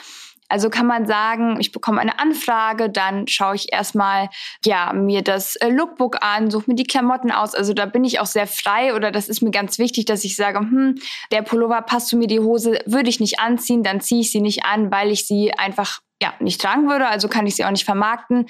Also 0.51 0.69
kann 0.69 0.87
man 0.87 1.07
sagen, 1.07 1.59
ich 1.61 1.73
bekomme 1.73 2.01
eine 2.01 2.19
Anfrage, 2.19 2.91
dann 2.91 3.29
schaue 3.29 3.55
ich 3.55 3.73
erstmal 3.73 4.29
ja 4.65 4.93
mir 4.93 5.23
das 5.23 5.57
äh, 5.57 5.69
Lookbook 5.69 6.23
an, 6.23 6.51
suche 6.51 6.65
mir 6.69 6.75
die 6.75 6.85
Klamotten 6.85 7.31
aus. 7.31 7.55
Also 7.55 7.73
da 7.73 7.87
bin 7.87 8.05
ich 8.05 8.21
auch 8.21 8.27
sehr 8.27 8.47
frei 8.47 8.95
oder 8.95 9.13
das 9.13 9.29
ist 9.29 9.43
mir 9.43 9.53
ganz 9.53 9.79
wichtig, 9.79 10.07
dass 10.07 10.25
ich 10.25 10.37
sage, 10.37 10.59
hm, 10.59 10.97
der 11.31 11.43
Pullover 11.43 11.81
passt 11.83 12.09
zu 12.09 12.17
mir, 12.17 12.27
die 12.27 12.41
Hose 12.41 12.81
würde 12.85 13.09
ich 13.09 13.21
nicht 13.21 13.39
anziehen, 13.39 13.83
dann 13.83 14.01
ziehe 14.01 14.21
ich 14.21 14.33
sie 14.33 14.41
nicht 14.41 14.65
an, 14.65 14.91
weil 14.91 15.11
ich 15.11 15.27
sie 15.27 15.53
einfach 15.53 16.01
ja, 16.23 16.35
nicht 16.39 16.61
tragen 16.61 16.89
würde, 16.89 17.09
also 17.09 17.29
kann 17.29 17.47
ich 17.47 17.57
sie 17.57 17.65
auch 17.65 17.71
nicht 17.71 17.85
vermarkten. 17.87 18.47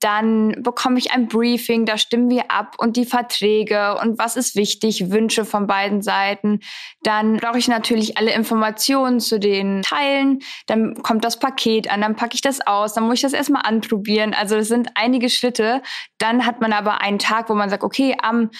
Dann 0.00 0.62
bekomme 0.62 0.98
ich 0.98 1.12
ein 1.12 1.28
Briefing, 1.28 1.86
da 1.86 1.96
stimmen 1.96 2.28
wir 2.28 2.50
ab 2.50 2.76
und 2.78 2.96
die 2.96 3.06
Verträge 3.06 3.96
und 3.98 4.18
was 4.18 4.36
ist 4.36 4.56
wichtig, 4.56 5.10
Wünsche 5.10 5.46
von 5.46 5.66
beiden 5.66 6.02
Seiten. 6.02 6.60
Dann 7.02 7.38
brauche 7.38 7.58
ich 7.58 7.66
natürlich 7.66 8.18
alle 8.18 8.34
Informationen 8.34 9.20
zu 9.20 9.40
den 9.40 9.80
Teilen. 9.80 10.40
Dann 10.66 11.02
kommt 11.02 11.24
das 11.24 11.38
Paket 11.38 11.90
an, 11.90 12.02
dann 12.02 12.14
packe 12.16 12.34
ich 12.34 12.42
das 12.42 12.60
aus, 12.66 12.92
dann 12.92 13.04
muss 13.04 13.14
ich 13.14 13.22
das 13.22 13.32
erstmal 13.32 13.62
anprobieren. 13.62 14.34
Also 14.34 14.56
das 14.56 14.68
sind 14.68 14.90
einige 14.94 15.30
Schritte. 15.30 15.80
Dann 16.18 16.44
hat 16.44 16.60
man 16.60 16.74
aber 16.74 17.00
einen 17.00 17.18
Tag, 17.18 17.48
wo 17.48 17.54
man 17.54 17.70
sagt, 17.70 17.84
okay, 17.84 18.16
am 18.20 18.50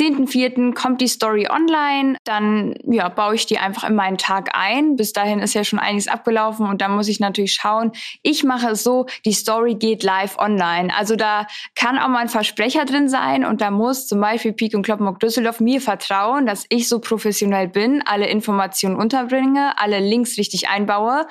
10.4. 0.00 0.72
kommt 0.72 1.02
die 1.02 1.08
Story 1.08 1.46
online, 1.50 2.16
dann 2.24 2.74
ja, 2.84 3.10
baue 3.10 3.34
ich 3.34 3.44
die 3.44 3.58
einfach 3.58 3.86
in 3.86 3.94
meinen 3.94 4.16
Tag 4.16 4.48
ein. 4.54 4.96
Bis 4.96 5.12
dahin 5.12 5.40
ist 5.40 5.52
ja 5.52 5.62
schon 5.62 5.78
einiges 5.78 6.08
abgelaufen 6.08 6.66
und 6.66 6.80
dann 6.80 6.92
muss 6.92 7.06
ich 7.06 7.20
natürlich 7.20 7.52
schauen. 7.52 7.92
Ich 8.22 8.42
mache 8.42 8.70
es 8.70 8.82
so, 8.82 9.04
die 9.26 9.34
Story 9.34 9.74
geht 9.74 10.02
live 10.02 10.38
online. 10.38 10.88
Also 10.96 11.16
da 11.16 11.46
kann 11.74 11.98
auch 11.98 12.08
mal 12.08 12.20
ein 12.20 12.30
Versprecher 12.30 12.86
drin 12.86 13.10
sein 13.10 13.44
und 13.44 13.60
da 13.60 13.70
muss 13.70 14.06
zum 14.06 14.22
Beispiel 14.22 14.54
Peak 14.54 14.74
und 14.74 14.84
Kloppenburg 14.84 15.20
Düsseldorf 15.20 15.60
mir 15.60 15.82
vertrauen, 15.82 16.46
dass 16.46 16.64
ich 16.70 16.88
so 16.88 17.00
professionell 17.00 17.68
bin, 17.68 18.02
alle 18.06 18.26
Informationen 18.26 18.96
unterbringe, 18.96 19.74
alle 19.76 20.00
Links 20.00 20.38
richtig 20.38 20.70
einbaue 20.70 21.26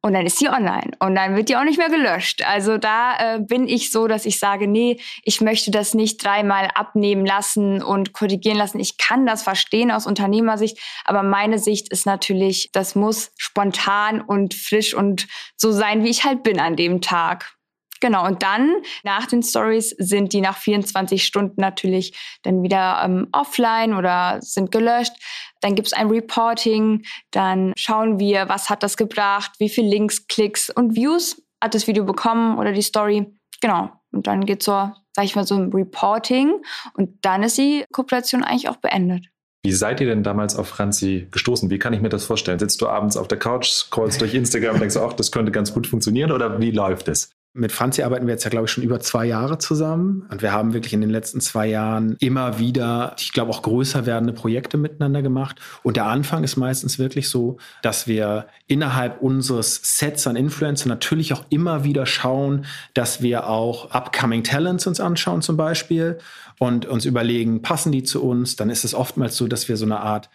und 0.00 0.12
dann 0.12 0.26
ist 0.26 0.38
sie 0.38 0.48
online 0.48 0.92
und 1.00 1.16
dann 1.16 1.34
wird 1.34 1.48
die 1.48 1.56
auch 1.56 1.64
nicht 1.64 1.78
mehr 1.78 1.90
gelöscht. 1.90 2.42
Also 2.46 2.78
da 2.78 3.36
äh, 3.36 3.40
bin 3.40 3.66
ich 3.66 3.90
so, 3.90 4.06
dass 4.06 4.26
ich 4.26 4.38
sage, 4.38 4.68
nee, 4.68 5.00
ich 5.24 5.40
möchte 5.40 5.70
das 5.70 5.94
nicht 5.94 6.24
dreimal 6.24 6.68
abnehmen 6.74 7.26
lassen 7.26 7.82
und 7.82 8.12
korrigieren 8.12 8.58
lassen. 8.58 8.78
Ich 8.78 8.96
kann 8.96 9.26
das 9.26 9.42
verstehen 9.42 9.90
aus 9.90 10.06
Unternehmersicht, 10.06 10.78
aber 11.04 11.22
meine 11.22 11.58
Sicht 11.58 11.90
ist 11.90 12.06
natürlich, 12.06 12.70
das 12.72 12.94
muss 12.94 13.32
spontan 13.36 14.20
und 14.20 14.54
frisch 14.54 14.94
und 14.94 15.26
so 15.56 15.72
sein, 15.72 16.04
wie 16.04 16.10
ich 16.10 16.24
halt 16.24 16.42
bin 16.44 16.60
an 16.60 16.76
dem 16.76 17.00
Tag. 17.00 17.57
Genau, 18.00 18.26
und 18.26 18.42
dann 18.42 18.76
nach 19.02 19.26
den 19.26 19.42
Stories 19.42 19.90
sind 19.90 20.32
die 20.32 20.40
nach 20.40 20.56
24 20.56 21.24
Stunden 21.24 21.60
natürlich 21.60 22.16
dann 22.42 22.62
wieder 22.62 23.02
ähm, 23.04 23.28
offline 23.32 23.94
oder 23.94 24.38
sind 24.40 24.70
gelöscht. 24.70 25.12
Dann 25.60 25.74
gibt's 25.74 25.92
ein 25.92 26.08
Reporting, 26.08 27.04
dann 27.32 27.72
schauen 27.76 28.18
wir, 28.20 28.48
was 28.48 28.70
hat 28.70 28.82
das 28.82 28.96
gebracht, 28.96 29.52
wie 29.58 29.68
viele 29.68 29.88
Links, 29.88 30.26
Klicks 30.28 30.70
und 30.70 30.94
Views 30.94 31.42
hat 31.62 31.74
das 31.74 31.86
Video 31.88 32.04
bekommen 32.04 32.58
oder 32.58 32.72
die 32.72 32.82
Story. 32.82 33.26
Genau, 33.60 33.90
und 34.12 34.26
dann 34.28 34.46
geht's 34.46 34.64
so, 34.64 34.72
sag 34.72 35.24
ich 35.24 35.34
mal, 35.34 35.46
so 35.46 35.56
ein 35.56 35.72
Reporting 35.72 36.62
und 36.94 37.24
dann 37.24 37.42
ist 37.42 37.58
die 37.58 37.84
Kooperation 37.92 38.44
eigentlich 38.44 38.68
auch 38.68 38.76
beendet. 38.76 39.26
Wie 39.64 39.72
seid 39.72 40.00
ihr 40.00 40.06
denn 40.06 40.22
damals 40.22 40.54
auf 40.56 40.68
Franzi 40.68 41.26
gestoßen? 41.32 41.68
Wie 41.68 41.80
kann 41.80 41.92
ich 41.92 42.00
mir 42.00 42.08
das 42.08 42.24
vorstellen? 42.24 42.60
Sitzt 42.60 42.80
du 42.80 42.86
abends 42.88 43.16
auf 43.16 43.26
der 43.26 43.38
Couch, 43.38 43.66
scrollst 43.66 44.20
durch 44.20 44.34
Instagram 44.34 44.74
und 44.74 44.80
denkst, 44.80 44.96
ach, 44.96 45.12
das 45.14 45.32
könnte 45.32 45.50
ganz 45.50 45.74
gut 45.74 45.88
funktionieren 45.88 46.30
oder 46.30 46.60
wie 46.60 46.70
läuft 46.70 47.08
es? 47.08 47.32
Mit 47.54 47.72
Franzi 47.72 48.02
arbeiten 48.02 48.26
wir 48.26 48.34
jetzt 48.34 48.44
ja, 48.44 48.50
glaube 48.50 48.66
ich, 48.66 48.70
schon 48.70 48.84
über 48.84 49.00
zwei 49.00 49.24
Jahre 49.24 49.58
zusammen. 49.58 50.26
Und 50.30 50.42
wir 50.42 50.52
haben 50.52 50.74
wirklich 50.74 50.92
in 50.92 51.00
den 51.00 51.10
letzten 51.10 51.40
zwei 51.40 51.66
Jahren 51.66 52.16
immer 52.20 52.58
wieder, 52.58 53.16
ich 53.18 53.32
glaube, 53.32 53.50
auch 53.50 53.62
größer 53.62 54.06
werdende 54.06 54.32
Projekte 54.32 54.76
miteinander 54.76 55.22
gemacht. 55.22 55.56
Und 55.82 55.96
der 55.96 56.06
Anfang 56.06 56.44
ist 56.44 56.56
meistens 56.56 56.98
wirklich 56.98 57.28
so, 57.28 57.56
dass 57.82 58.06
wir 58.06 58.46
innerhalb 58.66 59.22
unseres 59.22 59.80
Sets 59.82 60.26
an 60.26 60.36
Influencer 60.36 60.88
natürlich 60.88 61.32
auch 61.32 61.44
immer 61.48 61.84
wieder 61.84 62.06
schauen, 62.06 62.66
dass 62.94 63.22
wir 63.22 63.48
auch 63.48 63.90
upcoming 63.90 64.44
Talents 64.44 64.86
uns 64.86 65.00
anschauen 65.00 65.42
zum 65.42 65.56
Beispiel 65.56 66.18
und 66.58 66.86
uns 66.86 67.06
überlegen, 67.06 67.62
passen 67.62 67.92
die 67.92 68.02
zu 68.02 68.22
uns? 68.22 68.56
Dann 68.56 68.70
ist 68.70 68.84
es 68.84 68.94
oftmals 68.94 69.36
so, 69.36 69.48
dass 69.48 69.68
wir 69.68 69.76
so 69.76 69.86
eine 69.86 70.00
Art 70.00 70.28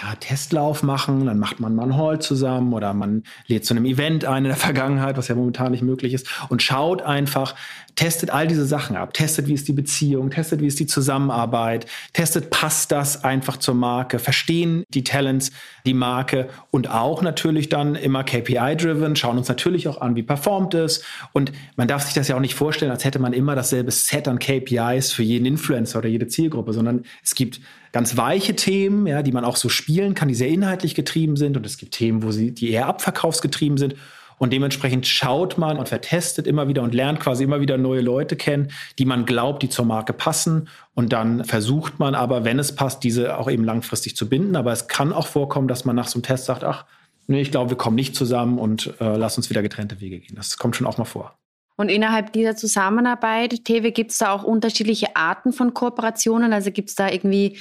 ja, 0.00 0.14
Testlauf 0.14 0.82
machen, 0.82 1.26
dann 1.26 1.38
macht 1.38 1.60
man 1.60 1.74
mal 1.74 1.82
einen 1.82 1.96
Hall 1.96 2.20
zusammen 2.20 2.72
oder 2.72 2.94
man 2.94 3.24
lädt 3.46 3.66
zu 3.66 3.74
einem 3.74 3.84
Event 3.84 4.24
ein 4.24 4.44
in 4.44 4.48
der 4.48 4.56
Vergangenheit, 4.56 5.16
was 5.16 5.28
ja 5.28 5.34
momentan 5.34 5.72
nicht 5.72 5.82
möglich 5.82 6.14
ist, 6.14 6.28
und 6.48 6.62
schaut 6.62 7.02
einfach, 7.02 7.54
testet 7.94 8.30
all 8.30 8.46
diese 8.46 8.64
Sachen 8.64 8.96
ab, 8.96 9.12
testet, 9.12 9.48
wie 9.48 9.52
ist 9.52 9.68
die 9.68 9.74
Beziehung, 9.74 10.30
testet, 10.30 10.60
wie 10.60 10.66
ist 10.66 10.80
die 10.80 10.86
Zusammenarbeit, 10.86 11.86
testet, 12.14 12.50
passt 12.50 12.90
das 12.90 13.22
einfach 13.22 13.58
zur 13.58 13.74
Marke, 13.74 14.18
verstehen 14.18 14.84
die 14.88 15.04
Talents 15.04 15.50
die 15.84 15.94
Marke 15.94 16.48
und 16.70 16.90
auch 16.90 17.20
natürlich 17.20 17.68
dann 17.68 17.94
immer 17.94 18.24
KPI-driven, 18.24 19.14
schauen 19.16 19.36
uns 19.36 19.48
natürlich 19.48 19.88
auch 19.88 20.00
an, 20.00 20.16
wie 20.16 20.22
performt 20.22 20.74
es. 20.74 21.04
Und 21.32 21.52
man 21.76 21.88
darf 21.88 22.04
sich 22.04 22.14
das 22.14 22.28
ja 22.28 22.36
auch 22.36 22.40
nicht 22.40 22.54
vorstellen, 22.54 22.90
als 22.90 23.04
hätte 23.04 23.18
man 23.18 23.32
immer 23.32 23.54
dasselbe 23.54 23.90
Set 23.90 24.26
an 24.28 24.38
KPIs 24.38 25.12
für 25.12 25.22
jeden 25.22 25.44
Influencer 25.44 25.98
oder 25.98 26.08
jede 26.08 26.28
Zielgruppe, 26.28 26.72
sondern 26.72 27.04
es 27.22 27.34
gibt 27.34 27.60
ganz 27.92 28.16
weiche 28.16 28.56
Themen, 28.56 29.06
ja, 29.06 29.22
die 29.22 29.32
man 29.32 29.44
auch 29.44 29.56
so 29.56 29.68
spielen 29.68 30.14
kann, 30.14 30.28
die 30.28 30.34
sehr 30.34 30.48
inhaltlich 30.48 30.94
getrieben 30.94 31.36
sind. 31.36 31.56
Und 31.56 31.64
es 31.66 31.76
gibt 31.76 31.94
Themen, 31.94 32.22
wo 32.22 32.32
sie, 32.32 32.52
die 32.52 32.70
eher 32.70 32.86
abverkaufsgetrieben 32.86 33.78
sind. 33.78 33.94
Und 34.38 34.52
dementsprechend 34.52 35.06
schaut 35.06 35.56
man 35.56 35.78
und 35.78 35.88
vertestet 35.88 36.48
immer 36.48 36.66
wieder 36.66 36.82
und 36.82 36.94
lernt 36.94 37.20
quasi 37.20 37.44
immer 37.44 37.60
wieder 37.60 37.78
neue 37.78 38.00
Leute 38.00 38.34
kennen, 38.34 38.72
die 38.98 39.04
man 39.04 39.24
glaubt, 39.24 39.62
die 39.62 39.68
zur 39.68 39.84
Marke 39.84 40.12
passen. 40.12 40.68
Und 40.94 41.12
dann 41.12 41.44
versucht 41.44 42.00
man 42.00 42.16
aber, 42.16 42.44
wenn 42.44 42.58
es 42.58 42.74
passt, 42.74 43.04
diese 43.04 43.38
auch 43.38 43.48
eben 43.48 43.62
langfristig 43.62 44.16
zu 44.16 44.28
binden. 44.28 44.56
Aber 44.56 44.72
es 44.72 44.88
kann 44.88 45.12
auch 45.12 45.28
vorkommen, 45.28 45.68
dass 45.68 45.84
man 45.84 45.94
nach 45.94 46.08
so 46.08 46.16
einem 46.16 46.24
Test 46.24 46.46
sagt, 46.46 46.64
ach, 46.64 46.86
nee, 47.28 47.40
ich 47.40 47.52
glaube, 47.52 47.70
wir 47.70 47.76
kommen 47.76 47.94
nicht 47.94 48.16
zusammen 48.16 48.58
und 48.58 48.94
äh, 49.00 49.16
lass 49.16 49.36
uns 49.36 49.48
wieder 49.48 49.62
getrennte 49.62 50.00
Wege 50.00 50.18
gehen. 50.18 50.34
Das 50.34 50.56
kommt 50.56 50.74
schon 50.74 50.86
auch 50.86 50.98
mal 50.98 51.04
vor. 51.04 51.38
Und 51.76 51.88
innerhalb 51.88 52.32
dieser 52.32 52.56
Zusammenarbeit, 52.56 53.64
Tewe, 53.64 53.92
gibt 53.92 54.10
es 54.10 54.18
da 54.18 54.32
auch 54.32 54.44
unterschiedliche 54.44 55.16
Arten 55.16 55.52
von 55.52 55.74
Kooperationen? 55.74 56.52
Also 56.52 56.70
gibt 56.70 56.90
es 56.90 56.94
da 56.94 57.10
irgendwie 57.10 57.58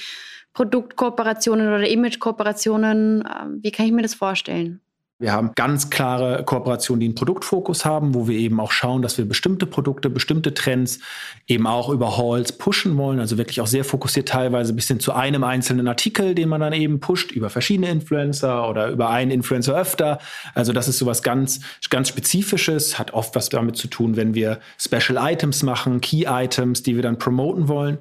Produktkooperationen 0.54 1.67
oder 1.67 1.88
Imagekooperationen? 1.88 3.24
Ähm, 3.28 3.60
wie 3.62 3.71
kann 3.71 3.86
ich 3.86 3.91
mir 3.91 4.02
das 4.02 4.15
vorstellen? 4.15 4.82
Wir 5.21 5.34
haben 5.34 5.51
ganz 5.53 5.91
klare 5.91 6.43
Kooperationen, 6.43 6.99
die 6.99 7.05
einen 7.05 7.13
Produktfokus 7.13 7.86
haben, 7.86 8.15
wo 8.15 8.27
wir 8.27 8.39
eben 8.39 8.60
auch 8.60 8.71
schauen, 8.71 9.03
dass 9.03 9.19
wir 9.19 9.25
bestimmte 9.25 9.67
Produkte, 9.67 10.10
bestimmte 10.10 10.55
Trends 10.55 10.97
eben 11.45 11.67
auch 11.67 11.89
über 11.89 12.17
Halls 12.17 12.51
pushen 12.53 12.97
wollen. 12.97 13.19
Also 13.19 13.38
wirklich 13.38 13.62
auch 13.62 13.67
sehr 13.67 13.86
fokussiert 13.86 14.29
teilweise 14.29 14.73
bis 14.73 14.88
hin 14.88 14.99
zu 14.99 15.13
einem 15.13 15.43
einzelnen 15.43 15.88
Artikel, 15.88 16.34
den 16.34 16.49
man 16.49 16.60
dann 16.60 16.73
eben 16.73 16.99
pusht 16.99 17.31
über 17.31 17.51
verschiedene 17.51 17.91
Influencer 17.91 18.67
oder 18.67 18.88
über 18.89 19.12
einen 19.12 19.29
Influencer 19.29 19.77
öfter. 19.77 20.17
Also 20.55 20.73
das 20.73 20.88
ist 20.88 20.97
sowas 20.97 21.21
ganz, 21.21 21.60
ganz 21.91 22.10
Spezifisches, 22.10 22.97
hat 22.97 23.13
oft 23.13 23.36
was 23.36 23.49
damit 23.49 23.77
zu 23.77 23.89
tun, 23.89 24.15
wenn 24.15 24.34
wir 24.34 24.60
Special 24.79 25.19
Items 25.21 25.62
machen, 25.62 26.01
Key 26.01 26.25
Items, 26.27 26.81
die 26.81 26.95
wir 26.95 27.03
dann 27.03 27.19
promoten 27.19 27.67
wollen. 27.67 27.99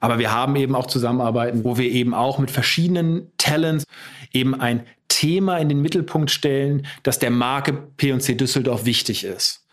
Aber 0.00 0.18
wir 0.18 0.32
haben 0.32 0.56
eben 0.56 0.74
auch 0.74 0.86
Zusammenarbeiten, 0.86 1.62
wo 1.62 1.76
wir 1.76 1.90
eben 1.90 2.14
auch 2.14 2.38
mit 2.38 2.50
verschiedenen 2.50 3.30
Talents 3.36 3.84
eben 4.32 4.58
ein 4.58 4.84
Thema 5.24 5.56
in 5.56 5.70
den 5.70 5.80
Mittelpunkt 5.80 6.30
stellen, 6.30 6.86
das 7.02 7.18
der 7.18 7.30
Marke 7.30 7.72
P&C 7.72 8.34
Düsseldorf 8.34 8.84
wichtig 8.84 9.24
ist. 9.24 9.64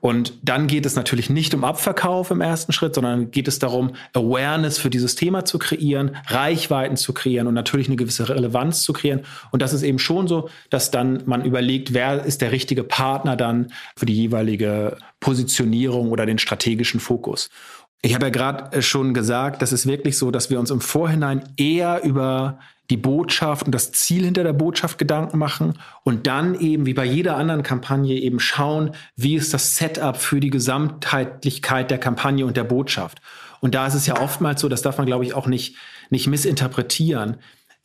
Und 0.00 0.32
dann 0.42 0.68
geht 0.68 0.86
es 0.86 0.94
natürlich 0.94 1.28
nicht 1.28 1.52
um 1.52 1.64
Abverkauf 1.64 2.30
im 2.30 2.40
ersten 2.40 2.72
Schritt, 2.72 2.94
sondern 2.94 3.32
geht 3.32 3.48
es 3.48 3.58
darum, 3.58 3.92
Awareness 4.14 4.78
für 4.78 4.88
dieses 4.88 5.16
Thema 5.16 5.44
zu 5.44 5.58
kreieren, 5.58 6.16
Reichweiten 6.28 6.96
zu 6.96 7.12
kreieren 7.12 7.48
und 7.48 7.54
natürlich 7.54 7.88
eine 7.88 7.96
gewisse 7.96 8.28
Relevanz 8.28 8.82
zu 8.82 8.92
kreieren. 8.92 9.22
Und 9.50 9.60
das 9.60 9.72
ist 9.72 9.82
eben 9.82 9.98
schon 9.98 10.28
so, 10.28 10.48
dass 10.70 10.92
dann 10.92 11.24
man 11.26 11.44
überlegt, 11.44 11.92
wer 11.92 12.24
ist 12.24 12.40
der 12.40 12.52
richtige 12.52 12.84
Partner 12.84 13.36
dann 13.36 13.72
für 13.96 14.06
die 14.06 14.14
jeweilige 14.14 14.96
Positionierung 15.18 16.12
oder 16.12 16.24
den 16.24 16.38
strategischen 16.38 17.00
Fokus. 17.00 17.50
Ich 18.02 18.14
habe 18.14 18.26
ja 18.26 18.30
gerade 18.30 18.76
äh, 18.76 18.82
schon 18.82 19.14
gesagt, 19.14 19.62
das 19.62 19.72
ist 19.72 19.86
wirklich 19.86 20.16
so, 20.16 20.30
dass 20.30 20.50
wir 20.50 20.58
uns 20.58 20.70
im 20.70 20.80
Vorhinein 20.80 21.42
eher 21.56 22.02
über 22.02 22.58
die 22.88 22.96
Botschaft 22.96 23.66
und 23.66 23.72
das 23.72 23.92
Ziel 23.92 24.24
hinter 24.24 24.42
der 24.42 24.52
Botschaft 24.52 24.98
Gedanken 24.98 25.38
machen 25.38 25.74
und 26.02 26.26
dann 26.26 26.58
eben 26.58 26.86
wie 26.86 26.94
bei 26.94 27.04
jeder 27.04 27.36
anderen 27.36 27.62
Kampagne 27.62 28.16
eben 28.16 28.40
schauen, 28.40 28.92
wie 29.14 29.36
ist 29.36 29.54
das 29.54 29.76
Setup 29.76 30.16
für 30.16 30.40
die 30.40 30.50
Gesamtheitlichkeit 30.50 31.90
der 31.90 31.98
Kampagne 31.98 32.44
und 32.44 32.56
der 32.56 32.64
Botschaft. 32.64 33.20
Und 33.60 33.74
da 33.74 33.86
ist 33.86 33.94
es 33.94 34.06
ja 34.06 34.20
oftmals 34.20 34.60
so, 34.60 34.68
das 34.68 34.82
darf 34.82 34.98
man 34.98 35.06
glaube 35.06 35.24
ich 35.24 35.34
auch 35.34 35.46
nicht, 35.46 35.76
nicht 36.08 36.26
missinterpretieren. 36.26 37.36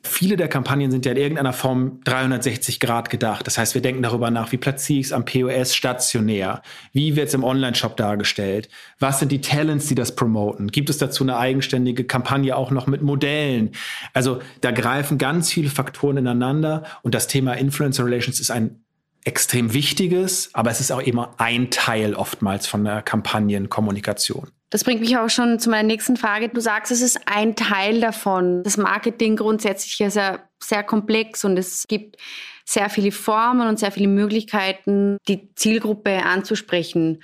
Viele 0.06 0.38
der 0.38 0.48
Kampagnen 0.48 0.92
sind 0.92 1.06
ja 1.06 1.12
in 1.12 1.18
irgendeiner 1.18 1.54
Form 1.54 2.00
360 2.04 2.80
Grad 2.80 3.10
gedacht. 3.10 3.48
Das 3.48 3.58
heißt, 3.58 3.74
wir 3.74 3.82
denken 3.82 4.04
darüber 4.04 4.30
nach, 4.32 4.52
wie 4.52 4.58
platziere 4.58 5.00
ich 5.00 5.08
es 5.08 5.12
am 5.12 5.26
POS 5.26 5.76
stationär? 5.76 6.62
Wie 6.94 7.16
wird 7.16 7.30
es 7.30 7.34
im 7.34 7.44
Online-Shop 7.44 7.98
dargestellt? 7.98 8.70
Was 9.00 9.20
sind 9.20 9.32
die 9.32 9.42
Talents, 9.42 9.88
die 9.88 9.96
das 9.96 10.16
promoten? 10.16 10.68
Gibt 10.72 10.90
es 10.90 10.98
dazu 10.98 11.24
eine 11.24 11.38
eigenständige 11.38 12.04
Kampagne 12.04 12.56
auch 12.56 12.72
noch 12.72 12.88
mit 12.88 13.02
Modellen? 13.02 13.72
Also 14.14 14.42
da 14.62 14.72
greifen 14.72 15.18
ganz 15.18 15.52
viele 15.52 15.70
Faktoren 15.70 16.18
ineinander 16.18 16.84
und 17.02 17.16
das 17.16 17.28
Thema 17.28 17.54
Influencer 17.54 18.06
Relations 18.06 18.40
ist 18.40 18.52
ein 18.52 18.86
extrem 19.26 19.74
wichtiges, 19.74 20.52
aber 20.54 20.70
es 20.72 20.80
ist 20.80 20.92
auch 20.92 21.02
immer 21.02 21.34
ein 21.38 21.72
Teil 21.72 22.14
oftmals 22.14 22.68
von 22.68 22.84
der 22.84 23.02
Kampagnenkommunikation. 23.02 24.52
Das 24.70 24.84
bringt 24.84 25.02
mich 25.02 25.18
auch 25.18 25.30
schon 25.30 25.60
zu 25.60 25.70
meiner 25.70 25.88
nächsten 25.88 26.18
Frage. 26.18 26.50
Du 26.50 26.60
sagst, 26.60 26.92
es 26.92 27.02
ist 27.02 27.20
ein 27.28 27.56
Teil 27.56 28.02
davon. 28.02 28.64
Das 28.64 28.78
Marketing 28.78 29.36
grundsätzlich 29.36 30.00
ist 30.02 30.16
ja 30.16 30.40
sehr 30.62 30.84
komplex 30.84 31.46
und 31.46 31.58
es 31.58 31.86
gibt 31.88 32.18
sehr 32.66 32.90
viele 32.90 33.12
Formen 33.12 33.68
und 33.68 33.80
sehr 33.80 33.92
viele 33.92 34.08
Möglichkeiten, 34.08 35.18
die 35.28 35.54
Zielgruppe 35.54 36.24
anzusprechen. 36.24 37.22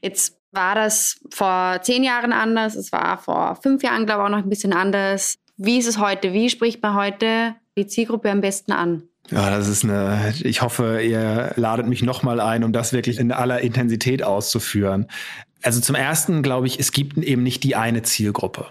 Jetzt 0.00 0.38
war 0.52 0.74
das 0.74 1.20
vor 1.32 1.80
zehn 1.82 2.04
Jahren 2.04 2.32
anders, 2.32 2.76
es 2.76 2.92
war 2.92 3.18
vor 3.18 3.56
fünf 3.56 3.82
Jahren, 3.82 4.06
glaube 4.06 4.22
ich, 4.22 4.26
auch 4.26 4.30
noch 4.30 4.44
ein 4.44 4.48
bisschen 4.48 4.72
anders. 4.72 5.36
Wie 5.56 5.78
ist 5.78 5.88
es 5.88 5.98
heute? 5.98 6.32
Wie 6.32 6.50
spricht 6.50 6.82
man 6.82 6.94
heute 6.94 7.54
die 7.76 7.86
Zielgruppe 7.86 8.30
am 8.30 8.40
besten 8.40 8.72
an? 8.72 9.02
Ja, 9.30 9.50
das 9.50 9.68
ist 9.68 9.84
eine, 9.84 10.32
ich 10.42 10.62
hoffe, 10.62 11.02
ihr 11.02 11.52
ladet 11.56 11.86
mich 11.86 12.02
nochmal 12.02 12.40
ein, 12.40 12.64
um 12.64 12.72
das 12.72 12.92
wirklich 12.92 13.18
in 13.18 13.30
aller 13.30 13.60
Intensität 13.60 14.22
auszuführen. 14.22 15.06
Also 15.62 15.80
zum 15.80 15.94
ersten 15.94 16.42
glaube 16.42 16.66
ich, 16.66 16.78
es 16.78 16.92
gibt 16.92 17.18
eben 17.18 17.42
nicht 17.42 17.62
die 17.64 17.76
eine 17.76 18.02
Zielgruppe. 18.02 18.68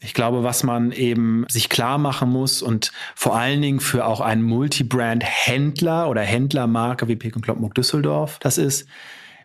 Ich 0.00 0.14
glaube, 0.14 0.44
was 0.44 0.62
man 0.62 0.92
eben 0.92 1.44
sich 1.48 1.68
klar 1.68 1.98
machen 1.98 2.30
muss 2.30 2.62
und 2.62 2.92
vor 3.16 3.36
allen 3.36 3.60
Dingen 3.60 3.80
für 3.80 4.06
auch 4.06 4.20
einen 4.20 4.42
Multibrand-Händler 4.42 6.08
oder 6.08 6.22
Händlermarke 6.22 7.08
wie 7.08 7.16
Pick 7.16 7.34
Kloppenburg 7.42 7.74
Düsseldorf, 7.74 8.38
das 8.38 8.58
ist, 8.58 8.86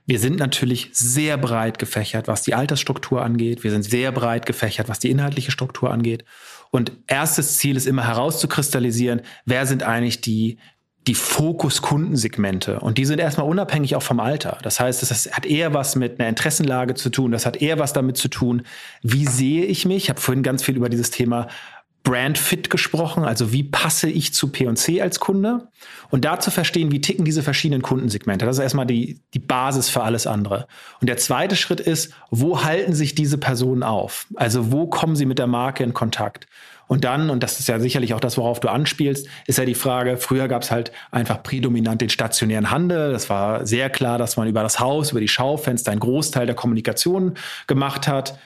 wir 0.05 0.19
sind 0.19 0.37
natürlich 0.37 0.89
sehr 0.93 1.37
breit 1.37 1.79
gefächert, 1.79 2.27
was 2.27 2.43
die 2.43 2.53
Altersstruktur 2.53 3.23
angeht. 3.23 3.63
Wir 3.63 3.71
sind 3.71 3.83
sehr 3.83 4.11
breit 4.11 4.45
gefächert, 4.45 4.89
was 4.89 4.99
die 4.99 5.09
inhaltliche 5.09 5.51
Struktur 5.51 5.91
angeht. 5.91 6.23
Und 6.69 6.91
erstes 7.07 7.57
Ziel 7.57 7.75
ist 7.77 7.87
immer 7.87 8.05
herauszukristallisieren, 8.05 9.21
wer 9.45 9.65
sind 9.65 9.83
eigentlich 9.83 10.21
die 10.21 10.59
die 11.07 11.15
Fokus-Kundensegmente. 11.15 12.79
Und 12.79 12.97
die 12.97 13.05
sind 13.05 13.19
erstmal 13.19 13.47
unabhängig 13.47 13.95
auch 13.95 14.03
vom 14.03 14.19
Alter. 14.19 14.57
Das 14.63 14.79
heißt, 14.79 15.01
das 15.01 15.29
hat 15.31 15.45
eher 15.45 15.73
was 15.73 15.95
mit 15.95 16.19
einer 16.19 16.29
Interessenlage 16.29 16.93
zu 16.93 17.09
tun. 17.09 17.31
Das 17.31 17.45
hat 17.45 17.57
eher 17.57 17.77
was 17.79 17.93
damit 17.93 18.17
zu 18.17 18.29
tun, 18.29 18.63
wie 19.01 19.25
sehe 19.25 19.65
ich 19.65 19.85
mich? 19.85 20.03
Ich 20.03 20.09
habe 20.09 20.21
vorhin 20.21 20.43
ganz 20.43 20.63
viel 20.63 20.77
über 20.77 20.89
dieses 20.89 21.11
Thema 21.11 21.47
Brand 22.03 22.37
Fit 22.37 22.69
gesprochen, 22.69 23.23
also 23.23 23.53
wie 23.53 23.63
passe 23.63 24.09
ich 24.09 24.33
zu 24.33 24.49
P&C 24.49 25.01
als 25.01 25.21
Kunde 25.21 25.69
und 26.09 26.25
da 26.25 26.37
zu 26.37 26.51
verstehen, 26.51 26.91
wie 26.91 26.99
ticken 26.99 27.23
diese 27.23 27.43
verschiedenen 27.43 27.81
Kundensegmente. 27.81 28.45
Das 28.45 28.57
ist 28.57 28.63
erstmal 28.63 28.85
die, 28.85 29.21
die 29.33 29.39
Basis 29.39 29.89
für 29.89 30.03
alles 30.03 30.27
andere. 30.27 30.67
Und 30.99 31.07
der 31.07 31.15
zweite 31.15 31.55
Schritt 31.55 31.79
ist, 31.79 32.13
wo 32.29 32.63
halten 32.63 32.93
sich 32.93 33.15
diese 33.15 33.37
Personen 33.37 33.83
auf? 33.83 34.27
Also 34.35 34.73
wo 34.73 34.87
kommen 34.87 35.15
sie 35.15 35.25
mit 35.25 35.39
der 35.39 35.47
Marke 35.47 35.83
in 35.83 35.93
Kontakt? 35.93 36.45
Und 36.93 37.05
dann, 37.05 37.31
und 37.31 37.41
das 37.41 37.59
ist 37.59 37.67
ja 37.67 37.79
sicherlich 37.79 38.13
auch 38.13 38.19
das, 38.19 38.37
worauf 38.37 38.59
du 38.59 38.69
anspielst, 38.69 39.27
ist 39.47 39.57
ja 39.57 39.65
die 39.65 39.73
Frage, 39.73 40.17
früher 40.17 40.47
gab 40.47 40.61
es 40.61 40.69
halt 40.69 40.91
einfach 41.09 41.41
prädominant 41.41 42.01
den 42.01 42.09
stationären 42.09 42.69
Handel. 42.69 43.13
Das 43.13 43.31
war 43.31 43.65
sehr 43.65 43.89
klar, 43.89 44.19
dass 44.19 44.37
man 44.37 44.47
über 44.47 44.61
das 44.61 44.79
Haus, 44.79 45.09
über 45.09 45.19
die 45.19 45.27
Schaufenster 45.27 45.89
einen 45.89 45.99
Großteil 45.99 46.45
der 46.45 46.53
Kommunikation 46.53 47.33
gemacht 47.65 48.07
hat. 48.07 48.37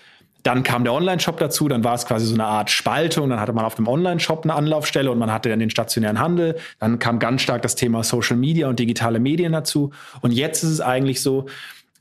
Dann 0.43 0.63
kam 0.63 0.85
der 0.85 0.93
Online-Shop 0.93 1.37
dazu, 1.39 1.67
dann 1.67 1.83
war 1.83 1.95
es 1.95 2.05
quasi 2.05 2.25
so 2.25 2.35
eine 2.35 2.45
Art 2.45 2.69
Spaltung. 2.69 3.29
Dann 3.29 3.41
hatte 3.41 3.51
man 3.51 3.65
auf 3.65 3.75
dem 3.75 3.85
Online-Shop 3.85 4.45
eine 4.45 4.55
Anlaufstelle 4.55 5.11
und 5.11 5.17
man 5.17 5.29
hatte 5.29 5.49
dann 5.49 5.59
den 5.59 5.69
stationären 5.69 6.21
Handel. 6.21 6.55
Dann 6.79 6.99
kam 6.99 7.19
ganz 7.19 7.41
stark 7.41 7.63
das 7.63 7.75
Thema 7.75 8.05
Social 8.05 8.37
Media 8.37 8.69
und 8.69 8.79
digitale 8.79 9.19
Medien 9.19 9.51
dazu. 9.51 9.91
Und 10.21 10.31
jetzt 10.31 10.63
ist 10.63 10.69
es 10.69 10.79
eigentlich 10.79 11.21
so, 11.21 11.47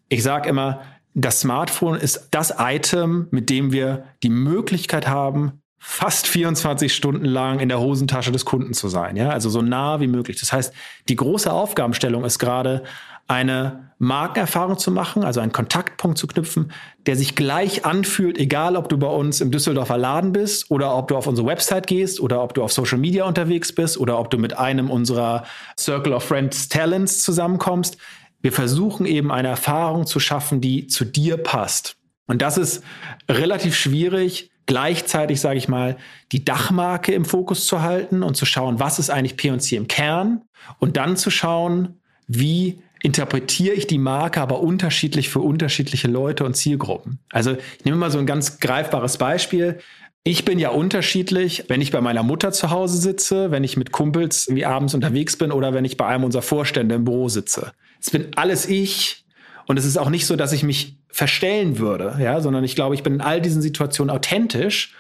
ich 0.09 0.23
sage 0.23 0.49
immer, 0.49 0.83
das 1.13 1.41
Smartphone 1.41 1.97
ist 1.97 2.29
das 2.31 2.55
Item, 2.57 3.27
mit 3.33 3.51
dem 3.51 3.73
wir 3.73 4.05
die 4.23 4.31
Möglichkeit 4.31 5.09
haben, 5.09 5.61
fast 5.89 6.27
24 6.27 6.93
Stunden 6.93 7.25
lang 7.25 7.61
in 7.61 7.69
der 7.69 7.79
Hosentasche 7.79 8.33
des 8.33 8.45
Kunden 8.45 8.75
zu 8.75 8.89
sein. 8.89 9.15
Ja, 9.15 9.31
also 9.31 9.49
so 9.49 9.63
nah 9.63 10.01
wie 10.01 10.09
möglich. 10.09 10.39
Das 10.41 10.53
heißt, 10.53 10.75
die 11.09 11.15
große 11.15 11.51
Aufgabenstellung 11.51 12.25
ist 12.25 12.41
gerade, 12.41 12.83
eine 13.29 13.93
Markenerfahrung 13.99 14.79
zu 14.79 14.91
machen, 14.91 15.25
also 15.25 15.41
einen 15.41 15.53
Kontaktpunkt 15.53 16.19
zu 16.19 16.27
knüpfen, 16.27 16.73
der 17.07 17.17
sich 17.17 17.37
gleich 17.37 17.85
anfühlt, 17.85 18.37
egal 18.37 18.77
ob 18.77 18.89
du 18.89 18.99
bei 18.99 19.07
uns 19.07 19.41
im 19.41 19.53
Düsseldorfer 19.53 19.97
Laden 19.97 20.33
bist 20.33 20.71
oder 20.73 20.97
ob 20.97 21.07
du 21.09 21.17
auf 21.17 21.29
unsere 21.29 21.47
Website 21.47 21.87
gehst 21.87 22.21
oder 22.21 22.43
ob 22.43 22.55
du 22.55 22.65
auf 22.65 22.73
Social 22.73 22.99
Media 22.99 23.25
unterwegs 23.25 23.73
bist 23.73 23.97
oder 23.97 24.19
ob 24.19 24.31
du 24.31 24.39
mit 24.39 24.59
einem 24.59 24.91
unserer 24.91 25.45
Circle 25.79 26.13
of 26.13 26.25
Friends 26.25 26.69
Talents 26.69 27.23
zusammenkommst. 27.23 27.97
Wir 28.43 28.53
versuchen 28.53 29.07
eben 29.07 29.31
eine 29.31 29.49
Erfahrung 29.49 30.07
zu 30.07 30.19
schaffen, 30.19 30.61
die 30.61 30.89
zu 30.89 31.05
dir 31.05 31.37
passt. 31.37 31.97
Und 32.27 32.43
das 32.43 32.59
ist 32.59 32.83
relativ 33.29 33.77
schwierig, 33.77 34.51
gleichzeitig, 34.67 35.41
sage 35.41 35.59
ich 35.59 35.69
mal, 35.69 35.97
die 36.33 36.45
Dachmarke 36.45 37.13
im 37.13 37.25
Fokus 37.25 37.67
zu 37.67 37.83
halten 37.83 38.23
und 38.23 38.37
zu 38.37 38.45
schauen, 38.45 38.81
was 38.81 38.99
ist 38.99 39.11
eigentlich 39.11 39.37
P&C 39.37 39.77
im 39.77 39.89
Kern 39.89 40.43
und 40.79 40.97
dann 40.97 41.17
zu 41.17 41.31
schauen, 41.31 42.01
wie 42.27 42.83
interpretiere 43.03 43.75
ich 43.75 43.87
die 43.87 43.99
Marke 43.99 44.41
aber 44.41 44.61
unterschiedlich 44.61 45.29
für 45.29 45.41
unterschiedliche 45.41 46.09
Leute 46.09 46.45
und 46.45 46.57
Zielgruppen. 46.57 47.21
Also 47.31 47.53
ich 47.53 47.85
nehme 47.85 47.97
mal 47.97 48.11
so 48.11 48.19
ein 48.19 48.27
ganz 48.27 48.59
greifbares 48.59 49.19
Beispiel. 49.19 49.79
Ich 50.25 50.45
bin 50.45 50.59
ja 50.59 50.71
unterschiedlich, 50.71 51.65
wenn 51.69 51.81
ich 51.81 51.93
bei 51.93 52.01
meiner 52.01 52.25
Mutter 52.25 52.51
zu 52.51 52.71
Hause 52.71 52.99
sitze, 52.99 53.53
wenn 53.53 53.63
ich 53.63 53.77
mit 53.77 53.93
Kumpels 53.93 54.49
wie 54.51 54.65
abends 54.65 54.93
unterwegs 54.95 55.37
bin 55.37 55.53
oder 55.53 55.73
wenn 55.73 55.85
ich 55.85 55.97
bei 55.97 56.07
einem 56.07 56.25
unserer 56.25 56.43
Vorstände 56.43 56.97
im 56.97 57.05
Büro 57.05 57.29
sitze. 57.29 57.71
Es 58.01 58.11
bin 58.11 58.29
alles 58.35 58.67
ich 58.67 59.26
und 59.67 59.79
es 59.79 59.85
ist 59.85 59.97
auch 59.97 60.11
nicht 60.11 60.27
so, 60.27 60.37
dass 60.37 60.53
ich 60.53 60.63
mich 60.63 60.97
verstellen 61.09 61.79
würde, 61.79 62.17
ja, 62.21 62.41
sondern 62.41 62.65
ich 62.65 62.75
glaube, 62.75 62.95
ich 62.95 63.03
bin 63.03 63.15
in 63.15 63.21
all 63.21 63.41
diesen 63.41 63.63
Situationen 63.63 64.15
authentisch, 64.15 64.95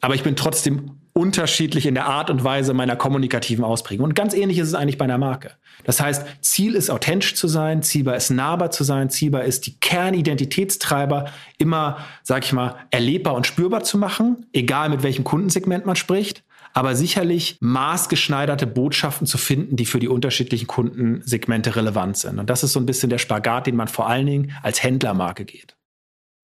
aber 0.00 0.14
ich 0.14 0.22
bin 0.22 0.36
trotzdem 0.36 0.92
unterschiedlich 1.12 1.86
in 1.86 1.94
der 1.94 2.06
Art 2.06 2.30
und 2.30 2.44
Weise 2.44 2.74
meiner 2.74 2.94
kommunikativen 2.94 3.64
Ausprägung. 3.64 4.04
Und 4.04 4.14
ganz 4.14 4.34
ähnlich 4.34 4.58
ist 4.58 4.68
es 4.68 4.74
eigentlich 4.74 4.98
bei 4.98 5.04
einer 5.04 5.18
Marke. 5.18 5.50
Das 5.82 6.00
heißt, 6.00 6.24
Ziel 6.42 6.76
ist 6.76 6.90
authentisch 6.90 7.34
zu 7.34 7.48
sein, 7.48 7.82
zielbar 7.82 8.14
ist 8.14 8.30
nahbar 8.30 8.70
zu 8.70 8.84
sein, 8.84 9.10
zielbar 9.10 9.42
ist 9.42 9.66
die 9.66 9.80
Kernidentitätstreiber 9.80 11.26
immer, 11.58 11.98
sag 12.22 12.44
ich 12.44 12.52
mal, 12.52 12.76
erlebbar 12.92 13.34
und 13.34 13.48
spürbar 13.48 13.82
zu 13.82 13.98
machen, 13.98 14.46
egal 14.52 14.90
mit 14.90 15.02
welchem 15.02 15.24
Kundensegment 15.24 15.86
man 15.86 15.96
spricht 15.96 16.44
aber 16.72 16.94
sicherlich 16.94 17.58
maßgeschneiderte 17.60 18.66
Botschaften 18.66 19.26
zu 19.26 19.38
finden, 19.38 19.76
die 19.76 19.86
für 19.86 19.98
die 19.98 20.08
unterschiedlichen 20.08 20.66
Kundensegmente 20.66 21.76
relevant 21.76 22.16
sind. 22.16 22.38
Und 22.38 22.50
das 22.50 22.62
ist 22.62 22.72
so 22.72 22.80
ein 22.80 22.86
bisschen 22.86 23.10
der 23.10 23.18
Spagat, 23.18 23.66
den 23.66 23.76
man 23.76 23.88
vor 23.88 24.08
allen 24.08 24.26
Dingen 24.26 24.52
als 24.62 24.82
Händlermarke 24.82 25.44
geht. 25.44 25.76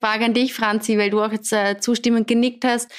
Frage 0.00 0.26
an 0.26 0.34
dich, 0.34 0.52
Franzi, 0.52 0.98
weil 0.98 1.10
du 1.10 1.22
auch 1.22 1.32
jetzt 1.32 1.52
äh, 1.52 1.78
zustimmend 1.78 2.28
genickt 2.28 2.64
hast. 2.64 2.90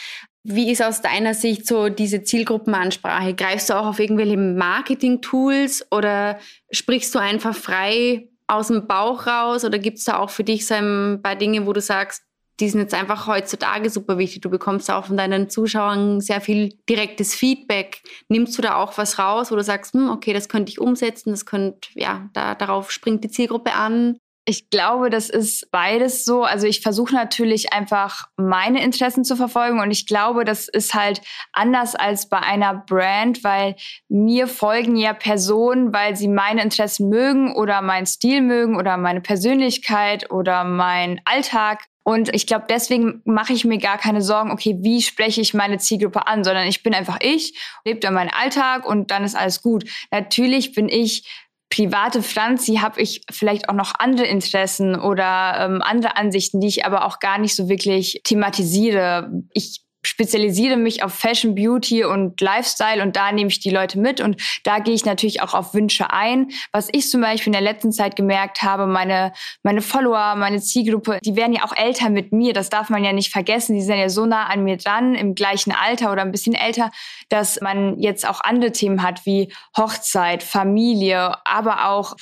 Wie 0.43 0.71
ist 0.71 0.83
aus 0.83 1.01
deiner 1.01 1.33
Sicht 1.33 1.67
so 1.67 1.89
diese 1.89 2.23
Zielgruppenansprache? 2.23 3.33
Greifst 3.33 3.69
du 3.69 3.73
auch 3.73 3.85
auf 3.87 3.99
irgendwelche 3.99 4.37
Marketing-Tools 4.37 5.87
oder 5.91 6.39
sprichst 6.71 7.13
du 7.13 7.19
einfach 7.19 7.55
frei 7.55 8.29
aus 8.47 8.67
dem 8.67 8.87
Bauch 8.87 9.27
raus? 9.27 9.65
Oder 9.65 9.79
gibt 9.79 9.97
es 9.97 10.05
da 10.05 10.17
auch 10.17 10.29
für 10.29 10.43
dich 10.43 10.65
so 10.67 10.75
ein 10.75 11.21
paar 11.21 11.35
Dinge, 11.35 11.65
wo 11.65 11.73
du 11.73 11.81
sagst, 11.81 12.23
die 12.59 12.69
sind 12.69 12.79
jetzt 12.79 12.93
einfach 12.93 13.27
heutzutage 13.27 13.89
super 13.89 14.17
wichtig. 14.17 14.41
Du 14.41 14.49
bekommst 14.49 14.89
auch 14.89 15.05
von 15.05 15.17
deinen 15.17 15.49
Zuschauern 15.49 16.21
sehr 16.21 16.41
viel 16.41 16.77
direktes 16.89 17.35
Feedback. 17.35 18.01
Nimmst 18.29 18.57
du 18.57 18.61
da 18.61 18.75
auch 18.75 18.97
was 18.97 19.19
raus, 19.19 19.51
wo 19.51 19.55
du 19.55 19.63
sagst, 19.63 19.93
hm, 19.93 20.09
okay, 20.09 20.33
das 20.33 20.49
könnte 20.49 20.71
ich 20.71 20.79
umsetzen, 20.79 21.31
das 21.31 21.45
könnte, 21.45 21.89
ja, 21.95 22.29
da, 22.33 22.55
darauf 22.55 22.91
springt 22.91 23.23
die 23.23 23.29
Zielgruppe 23.29 23.73
an? 23.73 24.17
Ich 24.47 24.69
glaube, 24.69 25.09
das 25.09 25.31
ist 25.31 25.71
beides 25.71 26.23
so. 26.23 26.43
Also 26.43 26.67
ich 26.67 26.81
versuche 26.81 27.15
natürlich 27.15 27.73
einfach 27.73 28.25
meine 28.37 28.83
Interessen 28.83 29.23
zu 29.23 29.35
verfolgen 29.35 29.79
und 29.79 29.89
ich 29.89 30.05
glaube, 30.05 30.45
das 30.45 30.67
ist 30.67 30.93
halt 30.93 31.21
anders 31.51 31.95
als 31.95 32.29
bei 32.29 32.37
einer 32.37 32.75
Brand, 32.75 33.43
weil 33.43 33.75
mir 34.07 34.47
folgen 34.47 34.97
ja 34.97 35.13
Personen, 35.13 35.91
weil 35.93 36.15
sie 36.15 36.27
meine 36.27 36.61
Interessen 36.61 37.09
mögen 37.09 37.55
oder 37.55 37.81
meinen 37.81 38.05
Stil 38.05 38.41
mögen 38.41 38.77
oder 38.77 38.97
meine 38.97 39.21
Persönlichkeit 39.21 40.29
oder 40.31 40.63
meinen 40.63 41.19
Alltag. 41.25 41.83
Und 42.07 42.33
ich 42.35 42.45
glaube, 42.45 42.65
deswegen 42.69 43.23
mache 43.25 43.53
ich 43.53 43.65
mir 43.65 43.79
gar 43.79 43.97
keine 43.97 44.21
Sorgen, 44.21 44.51
okay, 44.51 44.77
wie 44.81 45.01
spreche 45.01 45.41
ich 45.41 45.55
meine 45.55 45.79
Zielgruppe 45.79 46.27
an, 46.27 46.43
sondern 46.43 46.67
ich 46.67 46.83
bin 46.83 46.93
einfach 46.93 47.17
ich, 47.19 47.59
lebe 47.83 47.99
da 47.99 48.11
meinen 48.11 48.29
Alltag 48.29 48.85
und 48.85 49.09
dann 49.09 49.23
ist 49.23 49.35
alles 49.35 49.63
gut. 49.63 49.89
Natürlich 50.11 50.73
bin 50.73 50.87
ich 50.87 51.27
private 51.71 52.21
Franzi 52.21 52.75
habe 52.75 53.01
ich 53.01 53.21
vielleicht 53.31 53.69
auch 53.69 53.73
noch 53.73 53.93
andere 53.97 54.27
Interessen 54.27 54.95
oder 54.95 55.55
ähm, 55.59 55.81
andere 55.81 56.15
Ansichten, 56.15 56.61
die 56.61 56.67
ich 56.67 56.85
aber 56.85 57.05
auch 57.05 57.19
gar 57.19 57.39
nicht 57.39 57.55
so 57.55 57.67
wirklich 57.67 58.21
thematisiere. 58.23 59.31
Ich 59.51 59.81
spezialisiere 60.05 60.77
mich 60.77 61.03
auf 61.03 61.13
Fashion, 61.13 61.55
Beauty 61.55 62.03
und 62.03 62.39
Lifestyle 62.41 63.01
und 63.01 63.15
da 63.15 63.31
nehme 63.31 63.49
ich 63.49 63.59
die 63.59 63.69
Leute 63.69 63.99
mit 63.99 64.21
und 64.21 64.41
da 64.63 64.79
gehe 64.79 64.93
ich 64.93 65.05
natürlich 65.05 65.41
auch 65.41 65.53
auf 65.53 65.73
Wünsche 65.73 66.11
ein. 66.11 66.49
Was 66.71 66.89
ich 66.91 67.09
zum 67.09 67.21
Beispiel 67.21 67.47
in 67.47 67.53
der 67.53 67.61
letzten 67.61 67.91
Zeit 67.91 68.15
gemerkt 68.15 68.61
habe, 68.61 68.87
meine, 68.87 69.33
meine 69.63 69.81
Follower, 69.81 70.35
meine 70.35 70.61
Zielgruppe, 70.61 71.19
die 71.23 71.35
werden 71.35 71.53
ja 71.53 71.63
auch 71.63 71.75
älter 71.75 72.09
mit 72.09 72.31
mir. 72.31 72.53
Das 72.53 72.69
darf 72.69 72.89
man 72.89 73.03
ja 73.03 73.13
nicht 73.13 73.31
vergessen. 73.31 73.75
Die 73.75 73.81
sind 73.81 73.97
ja 73.97 74.09
so 74.09 74.25
nah 74.25 74.45
an 74.45 74.63
mir 74.63 74.77
dran, 74.77 75.15
im 75.15 75.35
gleichen 75.35 75.71
Alter 75.71 76.11
oder 76.11 76.21
ein 76.21 76.31
bisschen 76.31 76.55
älter, 76.55 76.91
dass 77.29 77.59
man 77.61 77.99
jetzt 77.99 78.27
auch 78.27 78.41
andere 78.41 78.71
Themen 78.71 79.01
hat 79.01 79.25
wie 79.25 79.51
Hochzeit, 79.77 80.43
Familie, 80.43 81.35
aber 81.45 81.89
auch 81.89 82.15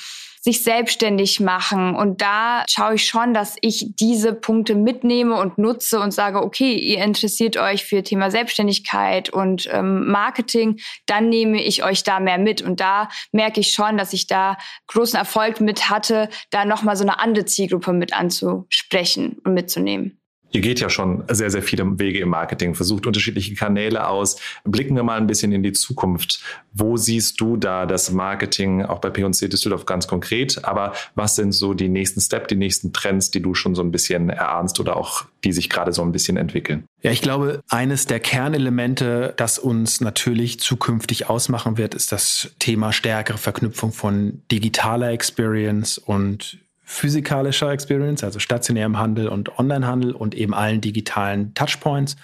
sich 0.44 0.62
selbstständig 0.62 1.40
machen. 1.40 1.96
Und 1.96 2.20
da 2.20 2.64
schaue 2.68 2.96
ich 2.96 3.06
schon, 3.06 3.32
dass 3.32 3.56
ich 3.62 3.94
diese 3.98 4.34
Punkte 4.34 4.74
mitnehme 4.74 5.40
und 5.40 5.56
nutze 5.56 6.00
und 6.00 6.10
sage, 6.10 6.42
okay, 6.42 6.74
ihr 6.74 7.02
interessiert 7.02 7.56
euch 7.56 7.86
für 7.86 8.02
Thema 8.02 8.30
Selbstständigkeit 8.30 9.30
und 9.30 9.66
ähm, 9.72 10.06
Marketing, 10.06 10.80
dann 11.06 11.30
nehme 11.30 11.62
ich 11.62 11.82
euch 11.82 12.02
da 12.02 12.20
mehr 12.20 12.36
mit. 12.36 12.60
Und 12.60 12.80
da 12.80 13.08
merke 13.32 13.60
ich 13.60 13.72
schon, 13.72 13.96
dass 13.96 14.12
ich 14.12 14.26
da 14.26 14.58
großen 14.88 15.18
Erfolg 15.18 15.62
mit 15.62 15.88
hatte, 15.88 16.28
da 16.50 16.66
nochmal 16.66 16.96
so 16.96 17.04
eine 17.04 17.20
andere 17.20 17.46
Zielgruppe 17.46 17.94
mit 17.94 18.12
anzusprechen 18.12 19.38
und 19.44 19.54
mitzunehmen. 19.54 20.20
Ihr 20.54 20.60
geht 20.60 20.78
ja 20.78 20.88
schon 20.88 21.24
sehr, 21.28 21.50
sehr 21.50 21.64
viele 21.64 21.98
Wege 21.98 22.20
im 22.20 22.28
Marketing, 22.28 22.76
versucht 22.76 23.08
unterschiedliche 23.08 23.56
Kanäle 23.56 24.06
aus. 24.06 24.36
Blicken 24.62 24.94
wir 24.94 25.02
mal 25.02 25.18
ein 25.18 25.26
bisschen 25.26 25.50
in 25.50 25.64
die 25.64 25.72
Zukunft. 25.72 26.44
Wo 26.72 26.96
siehst 26.96 27.40
du 27.40 27.56
da 27.56 27.86
das 27.86 28.12
Marketing 28.12 28.84
auch 28.84 29.00
bei 29.00 29.10
P&C 29.10 29.48
Düsseldorf 29.48 29.84
ganz 29.84 30.06
konkret? 30.06 30.64
Aber 30.64 30.92
was 31.16 31.34
sind 31.34 31.50
so 31.50 31.74
die 31.74 31.88
nächsten 31.88 32.20
Steps, 32.20 32.46
die 32.46 32.54
nächsten 32.54 32.92
Trends, 32.92 33.32
die 33.32 33.42
du 33.42 33.54
schon 33.54 33.74
so 33.74 33.82
ein 33.82 33.90
bisschen 33.90 34.30
erahnst 34.30 34.78
oder 34.78 34.96
auch 34.96 35.24
die 35.42 35.52
sich 35.52 35.68
gerade 35.68 35.92
so 35.92 36.02
ein 36.02 36.12
bisschen 36.12 36.36
entwickeln? 36.36 36.84
Ja, 37.02 37.10
ich 37.10 37.20
glaube, 37.20 37.60
eines 37.68 38.06
der 38.06 38.20
Kernelemente, 38.20 39.34
das 39.36 39.58
uns 39.58 40.00
natürlich 40.00 40.60
zukünftig 40.60 41.28
ausmachen 41.28 41.78
wird, 41.78 41.96
ist 41.96 42.12
das 42.12 42.54
Thema 42.60 42.92
stärkere 42.92 43.38
Verknüpfung 43.38 43.92
von 43.92 44.42
digitaler 44.52 45.10
Experience 45.10 45.98
und 45.98 46.63
physikalischer 46.84 47.70
Experience, 47.70 48.22
also 48.22 48.38
stationärem 48.38 48.98
Handel 48.98 49.28
und 49.28 49.58
Onlinehandel 49.58 50.12
und 50.12 50.34
eben 50.34 50.54
allen 50.54 50.80
digitalen 50.80 51.54
Touchpoints. 51.54 52.16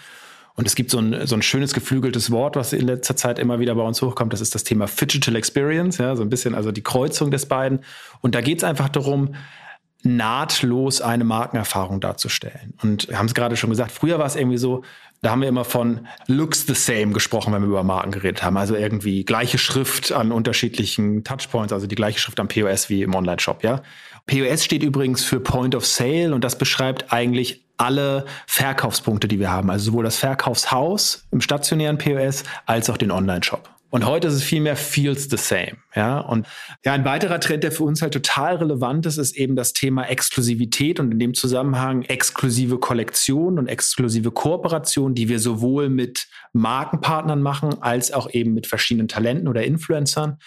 Und 0.54 0.66
es 0.66 0.74
gibt 0.74 0.90
so 0.90 0.98
ein, 0.98 1.26
so 1.26 1.34
ein 1.34 1.42
schönes 1.42 1.72
geflügeltes 1.72 2.30
Wort, 2.30 2.56
was 2.56 2.74
in 2.74 2.86
letzter 2.86 3.16
Zeit 3.16 3.38
immer 3.38 3.60
wieder 3.60 3.74
bei 3.74 3.82
uns 3.82 4.02
hochkommt. 4.02 4.32
Das 4.32 4.42
ist 4.42 4.54
das 4.54 4.64
Thema 4.64 4.86
Digital 4.86 5.36
Experience, 5.36 5.96
ja, 5.98 6.14
so 6.16 6.22
ein 6.22 6.28
bisschen 6.28 6.54
also 6.54 6.70
die 6.70 6.82
Kreuzung 6.82 7.30
des 7.30 7.46
beiden. 7.46 7.80
Und 8.20 8.34
da 8.34 8.42
geht 8.42 8.58
es 8.58 8.64
einfach 8.64 8.90
darum, 8.90 9.34
nahtlos 10.02 11.00
eine 11.00 11.24
Markenerfahrung 11.24 12.00
darzustellen. 12.00 12.74
Und 12.82 13.08
wir 13.08 13.18
haben 13.18 13.26
es 13.26 13.34
gerade 13.34 13.56
schon 13.56 13.70
gesagt, 13.70 13.92
früher 13.92 14.18
war 14.18 14.26
es 14.26 14.36
irgendwie 14.36 14.58
so, 14.58 14.82
da 15.22 15.30
haben 15.30 15.42
wir 15.42 15.48
immer 15.48 15.64
von 15.64 16.06
looks 16.26 16.66
the 16.66 16.74
same 16.74 17.12
gesprochen, 17.12 17.52
wenn 17.52 17.62
wir 17.62 17.68
über 17.68 17.82
Marken 17.82 18.10
geredet 18.10 18.42
haben. 18.42 18.56
Also 18.56 18.74
irgendwie 18.74 19.24
gleiche 19.24 19.58
Schrift 19.58 20.12
an 20.12 20.32
unterschiedlichen 20.32 21.24
Touchpoints, 21.24 21.72
also 21.72 21.86
die 21.86 21.94
gleiche 21.94 22.18
Schrift 22.18 22.40
am 22.40 22.48
POS 22.48 22.88
wie 22.88 23.02
im 23.02 23.14
Online-Shop, 23.14 23.62
ja. 23.62 23.82
POS 24.26 24.64
steht 24.64 24.82
übrigens 24.82 25.24
für 25.24 25.40
Point 25.40 25.74
of 25.74 25.84
Sale 25.86 26.34
und 26.34 26.44
das 26.44 26.56
beschreibt 26.56 27.12
eigentlich 27.12 27.64
alle 27.76 28.26
Verkaufspunkte, 28.46 29.26
die 29.26 29.40
wir 29.40 29.50
haben. 29.50 29.70
Also 29.70 29.86
sowohl 29.86 30.04
das 30.04 30.18
Verkaufshaus 30.18 31.26
im 31.30 31.40
stationären 31.40 31.98
POS 31.98 32.44
als 32.66 32.90
auch 32.90 32.98
den 32.98 33.10
Online-Shop. 33.10 33.68
Und 33.90 34.06
heute 34.06 34.28
ist 34.28 34.34
es 34.34 34.42
vielmehr 34.44 34.76
feels 34.76 35.28
the 35.28 35.36
same. 35.36 35.76
Ja, 35.96 36.20
und 36.20 36.46
ja, 36.84 36.92
ein 36.92 37.04
weiterer 37.04 37.40
Trend, 37.40 37.64
der 37.64 37.72
für 37.72 37.82
uns 37.82 38.02
halt 38.02 38.14
total 38.14 38.56
relevant 38.56 39.04
ist, 39.06 39.18
ist 39.18 39.36
eben 39.36 39.56
das 39.56 39.72
Thema 39.72 40.04
Exklusivität 40.04 41.00
und 41.00 41.10
in 41.10 41.18
dem 41.18 41.34
Zusammenhang 41.34 42.02
exklusive 42.02 42.78
Kollektion 42.78 43.58
und 43.58 43.66
exklusive 43.66 44.30
Kooperation, 44.30 45.14
die 45.14 45.28
wir 45.28 45.40
sowohl 45.40 45.88
mit 45.88 46.28
Markenpartnern 46.52 47.42
machen, 47.42 47.82
als 47.82 48.12
auch 48.12 48.30
eben 48.30 48.54
mit 48.54 48.68
verschiedenen 48.68 49.08
Talenten 49.08 49.48
oder 49.48 49.64
Influencern. 49.64 50.38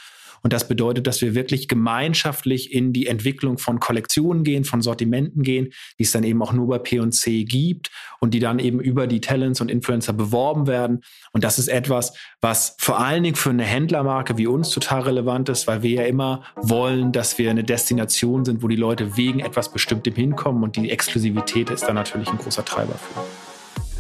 Und 0.43 0.51
das 0.51 0.67
bedeutet, 0.67 1.07
dass 1.07 1.21
wir 1.21 1.35
wirklich 1.35 1.67
gemeinschaftlich 1.69 2.73
in 2.73 2.91
die 2.91 3.07
Entwicklung 3.07 3.57
von 3.57 3.79
Kollektionen 3.79 4.43
gehen, 4.43 4.65
von 4.65 4.81
Sortimenten 4.81 5.41
gehen, 5.41 5.69
die 5.97 6.03
es 6.03 6.11
dann 6.11 6.23
eben 6.23 6.43
auch 6.43 6.51
nur 6.51 6.67
bei 6.67 6.79
P&C 6.79 7.45
gibt 7.45 7.89
und 8.19 8.33
die 8.33 8.39
dann 8.39 8.59
eben 8.59 8.81
über 8.81 9.07
die 9.07 9.21
Talents 9.21 9.61
und 9.61 9.71
Influencer 9.71 10.11
beworben 10.11 10.67
werden. 10.67 11.01
Und 11.31 11.45
das 11.45 11.57
ist 11.57 11.69
etwas, 11.69 12.13
was 12.41 12.75
vor 12.77 12.99
allen 12.99 13.23
Dingen 13.23 13.37
für 13.37 13.51
eine 13.51 13.63
Händlermarke 13.63 14.37
wie 14.37 14.47
uns 14.47 14.69
total 14.69 15.01
relevant 15.03 15.47
ist, 15.47 15.65
weil 15.65 15.81
wir 15.81 15.91
ja 15.91 16.03
immer 16.03 16.43
wollen, 16.57 17.13
dass 17.13 17.37
wir 17.37 17.49
eine 17.49 17.63
Destination 17.63 18.43
sind, 18.43 18.61
wo 18.61 18.67
die 18.67 18.75
Leute 18.75 19.15
wegen 19.15 19.39
etwas 19.39 19.71
Bestimmtem 19.71 20.13
hinkommen 20.13 20.63
und 20.63 20.75
die 20.75 20.91
Exklusivität 20.91 21.69
ist 21.69 21.83
dann 21.85 21.95
natürlich 21.95 22.29
ein 22.29 22.37
großer 22.37 22.65
Treiber 22.65 22.95
für. 22.95 23.42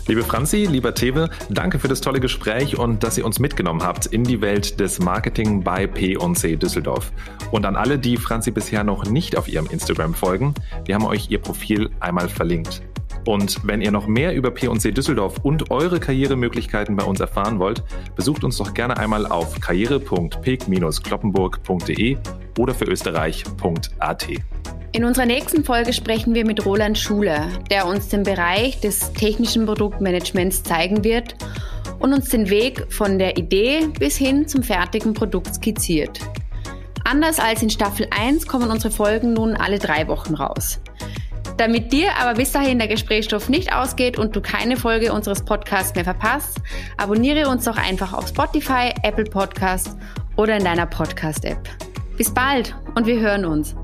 Liebe 0.05 0.23
Franzi, 0.23 0.65
lieber 0.65 0.93
Tewe, 0.93 1.29
danke 1.49 1.79
für 1.79 1.87
das 1.87 2.01
tolle 2.01 2.19
Gespräch 2.19 2.77
und 2.77 3.03
dass 3.03 3.17
ihr 3.17 3.25
uns 3.25 3.39
mitgenommen 3.39 3.83
habt 3.83 4.05
in 4.05 4.25
die 4.25 4.41
Welt 4.41 4.81
des 4.81 4.99
Marketing 4.99 5.63
bei 5.63 5.87
P&C 5.87 6.57
Düsseldorf. 6.57 7.13
Und 7.51 7.65
an 7.65 7.77
alle, 7.77 7.97
die 7.97 8.17
Franzi 8.17 8.51
bisher 8.51 8.83
noch 8.83 9.05
nicht 9.05 9.37
auf 9.37 9.47
ihrem 9.47 9.67
Instagram 9.67 10.13
folgen, 10.13 10.55
wir 10.83 10.95
haben 10.95 11.05
euch 11.05 11.31
ihr 11.31 11.39
Profil 11.39 11.89
einmal 12.01 12.27
verlinkt. 12.27 12.81
Und 13.25 13.65
wenn 13.65 13.81
ihr 13.81 13.91
noch 13.91 14.05
mehr 14.05 14.35
über 14.35 14.51
P&C 14.51 14.91
Düsseldorf 14.91 15.37
und 15.41 15.71
eure 15.71 16.01
Karrieremöglichkeiten 16.01 16.97
bei 16.97 17.05
uns 17.05 17.21
erfahren 17.21 17.59
wollt, 17.59 17.81
besucht 18.17 18.43
uns 18.43 18.57
doch 18.57 18.73
gerne 18.73 18.97
einmal 18.97 19.25
auf 19.25 19.61
karriere.peg-kloppenburg.de 19.61 22.17
oder 22.59 22.73
für 22.73 22.85
österreich.at. 22.85 24.27
In 24.95 25.05
unserer 25.05 25.25
nächsten 25.25 25.63
Folge 25.63 25.91
sprechen 25.91 26.35
wir 26.35 26.45
mit 26.45 26.67
Roland 26.67 26.99
Schuler, 26.99 27.47
der 27.71 27.87
uns 27.87 28.09
den 28.09 28.21
Bereich 28.21 28.79
des 28.79 29.11
technischen 29.13 29.65
Produktmanagements 29.65 30.61
zeigen 30.61 31.03
wird 31.03 31.35
und 31.97 32.13
uns 32.13 32.29
den 32.29 32.47
Weg 32.51 32.85
von 32.93 33.17
der 33.17 33.35
Idee 33.35 33.87
bis 33.97 34.17
hin 34.17 34.47
zum 34.47 34.61
fertigen 34.61 35.15
Produkt 35.15 35.55
skizziert. 35.55 36.19
Anders 37.05 37.39
als 37.39 37.63
in 37.63 37.71
Staffel 37.71 38.05
1 38.11 38.45
kommen 38.45 38.69
unsere 38.69 38.93
Folgen 38.93 39.33
nun 39.33 39.55
alle 39.55 39.79
drei 39.79 40.07
Wochen 40.07 40.35
raus. 40.35 40.79
Damit 41.57 41.91
dir 41.91 42.15
aber 42.21 42.35
bis 42.35 42.51
dahin 42.51 42.77
der 42.77 42.87
Gesprächsstoff 42.87 43.49
nicht 43.49 43.73
ausgeht 43.73 44.19
und 44.19 44.35
du 44.35 44.41
keine 44.41 44.77
Folge 44.77 45.11
unseres 45.11 45.43
Podcasts 45.43 45.95
mehr 45.95 46.03
verpasst, 46.03 46.59
abonniere 46.97 47.49
uns 47.49 47.65
doch 47.65 47.77
einfach 47.77 48.13
auf 48.13 48.27
Spotify, 48.27 48.93
Apple 49.01 49.25
Podcast 49.25 49.97
oder 50.35 50.57
in 50.57 50.63
deiner 50.63 50.85
Podcast-App. 50.85 51.67
Bis 52.15 52.31
bald 52.31 52.75
und 52.93 53.07
wir 53.07 53.19
hören 53.19 53.43
uns. 53.43 53.75